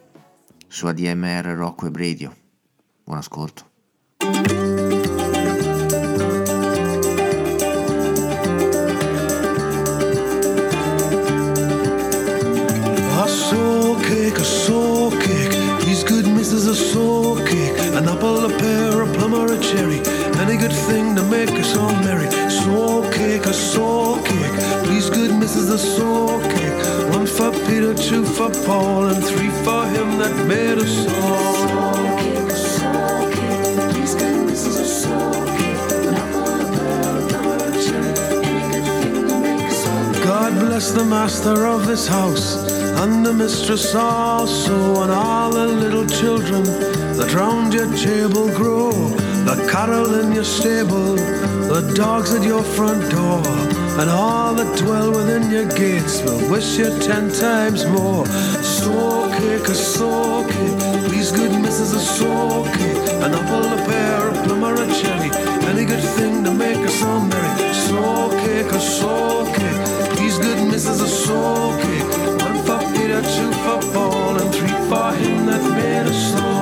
su 0.67 0.87
ADMR 0.87 1.45
Rock 1.55 1.83
Web 1.83 1.97
Radio. 1.97 2.35
Buon 3.03 3.19
ascolto. 3.19 3.69
Apple, 18.21 18.45
a 18.45 18.49
pear, 18.59 19.01
a 19.01 19.07
plum, 19.13 19.33
or 19.33 19.51
a 19.51 19.59
cherry. 19.59 19.99
Any 20.37 20.55
good 20.57 20.73
thing 20.73 21.15
to 21.15 21.23
make 21.23 21.49
us 21.51 21.75
all 21.75 21.93
merry. 22.03 22.29
Soul 22.49 23.03
cake, 23.11 23.45
a 23.45 23.53
soul 23.53 24.17
cake. 24.17 24.57
Please, 24.85 25.09
good 25.09 25.33
missus, 25.39 25.69
a 25.69 25.77
soul 25.77 26.39
cake. 26.41 26.77
One 27.15 27.25
for 27.25 27.51
Peter, 27.65 27.93
two 27.95 28.23
for 28.25 28.51
Paul, 28.65 29.07
and 29.07 29.23
three 29.23 29.49
for 29.65 29.85
him 29.87 30.19
that 30.19 30.35
made 30.47 30.77
us 30.77 30.95
all. 31.23 31.53
Soul 31.67 32.17
cake, 32.19 32.51
soul 32.51 33.31
cake. 33.31 33.93
These 33.95 34.15
good 34.15 34.45
misses 34.45 34.77
a 34.79 34.85
soul 34.85 35.45
cake. 35.57 35.77
God 40.23 40.59
bless 40.59 40.91
the 40.91 41.05
master 41.05 41.65
of 41.65 41.87
this 41.87 42.07
house 42.07 42.70
and 43.01 43.25
the 43.25 43.33
mistress 43.33 43.95
also, 43.95 45.01
and 45.01 45.11
all 45.11 45.49
the 45.49 45.65
little 45.65 46.05
children 46.05 46.63
that 47.17 47.33
round 47.33 47.73
your 47.73 47.89
table 47.97 48.47
grow. 48.55 48.91
The 49.49 49.55
cattle 49.71 50.19
in 50.19 50.31
your 50.31 50.43
stable, 50.43 51.15
the 51.15 51.81
dogs 51.95 52.31
at 52.31 52.43
your 52.43 52.61
front 52.61 53.01
door, 53.09 53.41
and 53.99 54.07
all 54.07 54.53
that 54.53 54.77
dwell 54.77 55.09
within 55.09 55.49
your 55.49 55.65
gates 55.65 56.21
will 56.21 56.47
wish 56.51 56.77
you 56.77 56.89
ten 56.99 57.31
times 57.31 57.87
more. 57.87 58.27
Soul 58.61 59.31
cake, 59.31 59.67
a 59.67 59.73
soul 59.73 60.43
cake, 60.43 60.79
please 61.07 61.31
good 61.31 61.59
missus, 61.59 61.93
a 61.93 61.99
soul 61.99 62.65
cake, 62.65 63.01
an 63.25 63.33
apple, 63.33 63.65
a 63.65 63.79
pear, 63.87 64.29
a 64.29 64.33
plum, 64.43 64.63
or 64.63 64.75
a 64.75 64.87
cherry, 64.93 65.31
any 65.71 65.85
good 65.85 66.05
thing 66.17 66.43
to 66.43 66.53
make 66.53 66.77
us 66.77 67.03
all 67.03 67.21
merry. 67.21 67.73
Soul 67.73 68.29
cake, 68.45 68.71
a 68.71 68.79
soul 68.79 69.45
cake, 69.55 69.81
please 70.13 70.37
good 70.37 70.67
missus, 70.67 71.01
a 71.01 71.07
soul 71.07 71.61
for 73.11 73.21
Peter, 73.21 73.35
two 73.35 73.51
for 73.63 73.81
Paul, 73.93 74.37
and 74.41 74.53
three 74.53 74.67
for 74.89 75.11
him 75.13 75.45
that 75.45 75.61
made 75.75 76.07
us 76.07 76.33
all. 76.35 76.61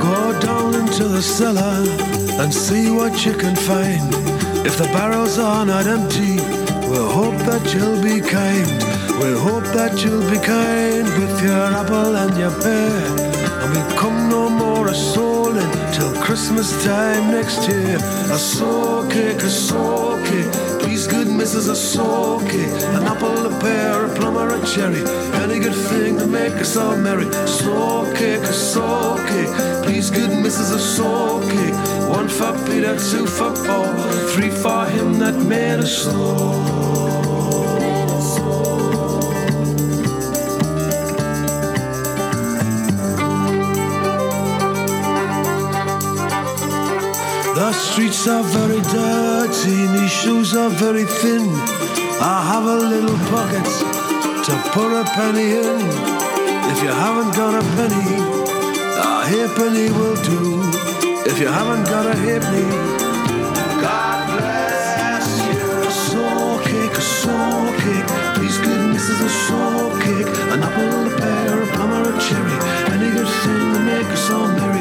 Go 0.00 0.40
down 0.40 0.74
into 0.74 1.08
the 1.08 1.22
cellar 1.22 1.84
and 2.40 2.52
see 2.52 2.90
what 2.90 3.24
you 3.26 3.34
can 3.34 3.56
find. 3.56 4.43
If 4.64 4.78
the 4.78 4.84
barrels 4.84 5.38
are 5.38 5.66
not 5.66 5.86
empty, 5.86 6.36
we'll 6.88 7.10
hope 7.10 7.36
that 7.44 7.74
you'll 7.74 8.00
be 8.02 8.20
kind. 8.20 8.66
We'll 9.20 9.38
hope 9.38 9.64
that 9.74 10.02
you'll 10.02 10.28
be 10.30 10.38
kind 10.38 11.06
with 11.20 11.42
your 11.42 11.66
apple 11.80 12.16
and 12.16 12.34
your 12.36 12.50
pear. 12.62 12.96
And 13.60 13.74
we'll 13.74 13.98
come 13.98 14.30
no 14.30 14.48
more 14.48 14.88
a 14.88 14.92
souling 14.94 15.70
till 15.94 16.12
Christmas 16.22 16.82
time 16.82 17.30
next 17.30 17.68
year. 17.68 17.96
A 18.32 18.38
soul 18.38 19.06
cake, 19.10 19.42
a 19.42 19.50
soul 19.50 20.16
cake. 20.24 20.73
Missus, 21.36 21.68
a 21.68 21.74
soul 21.74 22.40
cake. 22.40 22.70
An 22.96 23.02
apple, 23.04 23.46
a 23.46 23.60
pear, 23.60 24.06
a 24.06 24.14
plum, 24.14 24.36
or 24.36 24.54
a 24.54 24.66
cherry. 24.66 25.02
Any 25.42 25.58
good 25.58 25.74
thing 25.74 26.16
to 26.18 26.26
make 26.26 26.54
us 26.54 26.76
all 26.76 26.96
merry. 26.96 27.30
Soul 27.46 28.04
cake, 28.14 28.42
a 28.42 28.52
soul 28.52 29.16
cake. 29.18 29.52
Please, 29.84 30.10
good 30.10 30.30
missus, 30.42 30.70
a 30.70 30.78
soul 30.78 31.40
cake. 31.40 31.74
One 32.08 32.28
for 32.28 32.52
Peter, 32.66 32.96
two 32.96 33.26
for 33.26 33.52
Paul, 33.66 33.92
three 34.32 34.50
for 34.50 34.86
him 34.86 35.18
that 35.18 35.34
made 35.34 35.80
us 35.80 36.06
all. 36.06 37.73
The 47.54 47.72
streets 47.72 48.26
are 48.26 48.42
very 48.42 48.80
dirty, 48.80 49.86
my 49.86 50.08
shoes 50.08 50.56
are 50.56 50.70
very 50.70 51.04
thin. 51.04 51.48
I 52.20 52.42
have 52.50 52.64
a 52.64 52.78
little 52.92 53.16
pocket 53.30 53.64
to 54.46 54.52
put 54.74 54.90
a 54.92 55.04
penny 55.14 55.54
in. 55.62 55.78
If 56.72 56.82
you 56.82 56.88
haven't 56.90 57.32
got 57.36 57.54
a 57.54 57.62
penny, 57.78 58.18
a 58.98 59.24
halfpenny 59.30 59.88
will 59.92 60.18
do. 60.26 60.62
If 61.30 61.38
you 61.38 61.46
haven't 61.46 61.84
got 61.84 62.06
a 62.06 62.16
halfpenny, 62.16 62.66
God 63.80 64.18
bless 64.34 65.28
you. 65.46 65.62
A 65.86 65.92
soul 66.10 66.58
cake, 66.58 66.96
a 66.98 67.06
soul 67.22 67.70
cake. 67.82 68.10
These 68.42 68.58
good 68.58 68.82
misses 68.92 69.20
a 69.20 69.30
soul 69.46 69.90
cake. 70.02 70.26
An 70.50 70.60
apple, 70.60 71.06
a 71.06 71.16
pear, 71.20 71.62
a 71.62 71.66
plum, 71.68 71.92
or 71.92 72.10
a 72.10 72.18
cherry. 72.18 72.58
Any 72.94 73.10
good 73.14 73.30
thing 73.42 73.74
to 73.74 73.80
make 73.86 74.10
us 74.10 74.30
all 74.30 74.48
merry. 74.48 74.73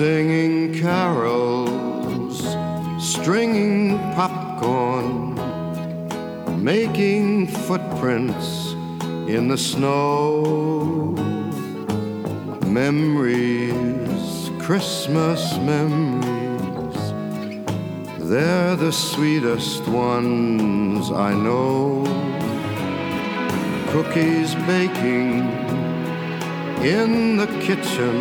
Singing 0.00 0.72
carols, 0.80 2.38
stringing 2.98 3.98
popcorn, 4.14 5.34
making 6.64 7.46
footprints 7.46 8.72
in 9.28 9.48
the 9.48 9.58
snow. 9.58 11.12
Memories, 12.64 14.50
Christmas 14.58 15.58
memories, 15.58 17.00
They're 18.30 18.76
the 18.76 18.92
sweetest 18.92 19.86
ones 19.86 21.10
I 21.10 21.34
know. 21.34 22.04
Cookies 23.92 24.54
baking 24.64 25.40
in 26.96 27.36
the 27.36 27.48
kitchen, 27.60 28.16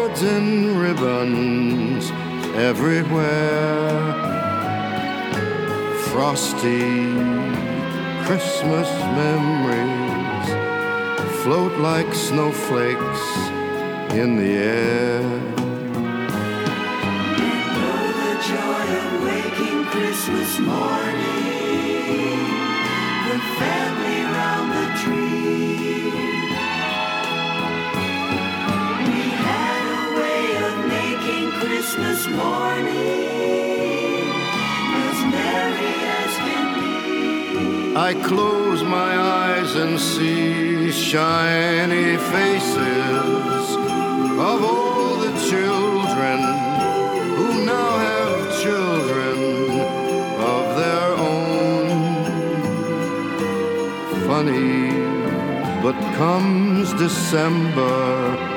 cards 0.00 0.22
and 0.22 0.80
ribbons 0.80 2.10
everywhere. 2.56 4.14
Frosty 6.10 7.14
Christmas 8.24 8.88
memories 9.20 10.48
float 11.42 11.72
like 11.78 12.14
snowflakes 12.14 13.22
in 14.14 14.36
the 14.36 14.52
air. 14.52 15.22
the 18.20 18.34
joy 18.52 18.86
of 19.00 19.08
waking 19.24 19.80
Christmas 19.94 20.58
morning, 20.60 21.28
the 23.28 23.38
family 23.58 24.20
round 24.36 24.59
Christmas 31.70 32.26
morning. 32.26 32.96
I 37.96 38.10
close 38.24 38.82
my 38.82 39.12
eyes 39.16 39.76
and 39.76 40.00
see 40.00 40.90
shiny 40.90 42.16
faces 42.34 43.64
of 44.50 44.58
all 44.70 45.14
the 45.24 45.32
children 45.48 46.38
who 47.36 47.64
now 47.64 47.90
have 48.08 48.40
children 48.64 49.36
of 50.54 50.64
their 50.80 51.08
own. 51.32 51.88
Funny, 54.26 54.90
but 55.84 55.96
comes 56.18 56.92
December, 56.94 58.49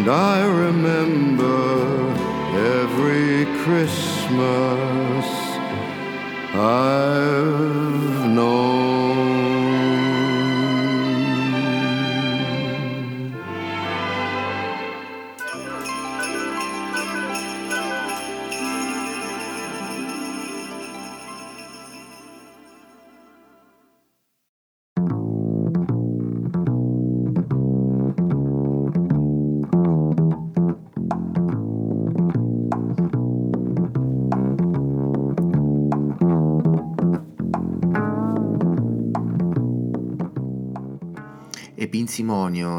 and 0.00 0.08
I 0.08 0.46
remember 0.46 2.10
every 2.56 3.44
Christmas 3.62 5.26
I've 6.54 8.30
known. 8.30 8.59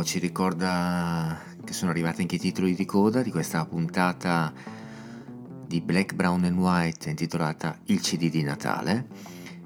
Ci 0.04 0.20
ricorda 0.20 1.40
che 1.64 1.74
sono 1.74 1.92
arrivati 1.92 2.22
anche 2.22 2.36
i 2.36 2.40
titoli 2.40 2.74
di 2.74 2.86
coda 2.86 3.22
di 3.22 3.32
questa 3.32 3.66
puntata 3.66 4.52
di 5.66 5.80
Black, 5.80 6.14
Brown 6.14 6.44
and 6.44 6.58
White 6.58 7.10
intitolata 7.10 7.78
Il 7.86 8.02
CD 8.02 8.30
di 8.30 8.42
Natale. 8.42 9.08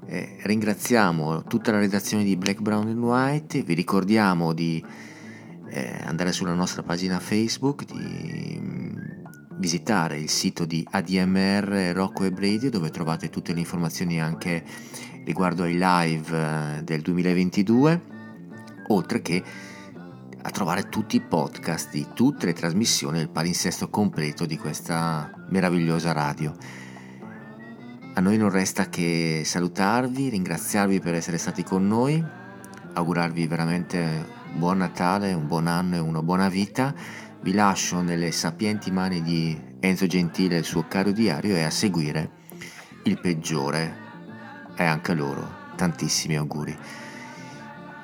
Eh, 0.06 0.38
ringraziamo 0.42 1.42
tutta 1.44 1.72
la 1.72 1.78
redazione 1.78 2.22
di 2.22 2.36
Black, 2.36 2.60
Brown 2.60 2.88
and 2.88 2.98
White, 2.98 3.62
vi 3.62 3.74
ricordiamo 3.74 4.52
di 4.52 4.84
eh, 5.68 6.00
andare 6.04 6.32
sulla 6.32 6.54
nostra 6.54 6.82
pagina 6.82 7.18
Facebook, 7.18 7.84
di 7.84 8.58
mm, 8.60 8.96
visitare 9.58 10.18
il 10.18 10.28
sito 10.28 10.64
di 10.64 10.86
ADMR 10.88 11.92
Rocco 11.94 12.24
e 12.24 12.30
Brady 12.30 12.68
dove 12.68 12.90
trovate 12.90 13.30
tutte 13.30 13.52
le 13.52 13.60
informazioni 13.60 14.20
anche 14.20 14.64
riguardo 15.24 15.64
ai 15.64 15.76
live 15.78 16.78
eh, 16.78 16.82
del 16.84 17.00
2022 17.00 18.14
oltre 18.88 19.22
che 19.22 19.42
a 20.46 20.50
trovare 20.50 20.88
tutti 20.88 21.16
i 21.16 21.20
podcast 21.20 21.90
di 21.90 22.06
tutte 22.14 22.46
le 22.46 22.52
trasmissioni 22.52 23.18
del 23.18 23.30
palinsesto 23.30 23.90
completo 23.90 24.46
di 24.46 24.56
questa 24.56 25.28
meravigliosa 25.48 26.12
radio. 26.12 26.54
A 28.14 28.20
noi 28.20 28.36
non 28.36 28.50
resta 28.50 28.88
che 28.88 29.42
salutarvi, 29.44 30.28
ringraziarvi 30.28 31.00
per 31.00 31.14
essere 31.14 31.38
stati 31.38 31.64
con 31.64 31.88
noi, 31.88 32.24
augurarvi 32.94 33.44
veramente 33.48 34.24
buon 34.54 34.78
Natale, 34.78 35.32
un 35.32 35.48
buon 35.48 35.66
anno 35.66 35.96
e 35.96 35.98
una 35.98 36.22
buona 36.22 36.48
vita. 36.48 36.94
Vi 37.40 37.52
lascio 37.52 38.00
nelle 38.00 38.30
sapienti 38.30 38.92
mani 38.92 39.22
di 39.22 39.60
Enzo 39.80 40.06
Gentile 40.06 40.58
il 40.58 40.64
suo 40.64 40.86
caro 40.86 41.10
diario 41.10 41.56
e 41.56 41.64
a 41.64 41.70
seguire 41.70 42.30
il 43.02 43.18
peggiore 43.18 43.96
e 44.76 44.84
anche 44.84 45.12
loro 45.12 45.72
tantissimi 45.74 46.36
auguri. 46.36 46.78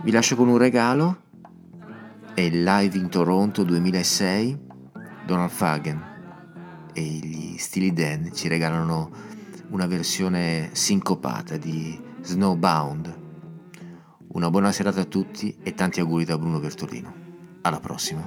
Vi 0.03 0.11
lascio 0.11 0.35
con 0.35 0.49
un 0.49 0.59
regalo, 0.59 1.31
il 2.41 2.63
Live 2.63 2.97
in 2.97 3.09
Toronto 3.11 3.63
2006, 3.63 4.59
Donald 5.27 5.51
Fagen 5.51 6.11
e 6.95 7.03
gli 7.03 7.59
Steely 7.59 7.93
Dan 7.93 8.33
ci 8.33 8.49
regalano 8.49 9.11
una 9.69 9.87
versione 9.87 10.71
sincopata 10.73 11.57
di 11.57 12.01
Snowbound. 12.23 13.21
Una 14.29 14.51
buona 14.51 14.73
serata 14.73 15.03
a 15.03 15.05
tutti 15.05 15.59
e 15.63 15.75
tanti 15.75 16.01
auguri 16.01 16.25
da 16.25 16.39
Bruno 16.39 16.59
Bertolino. 16.59 17.21
Alla 17.63 17.81
prossima. 17.81 18.25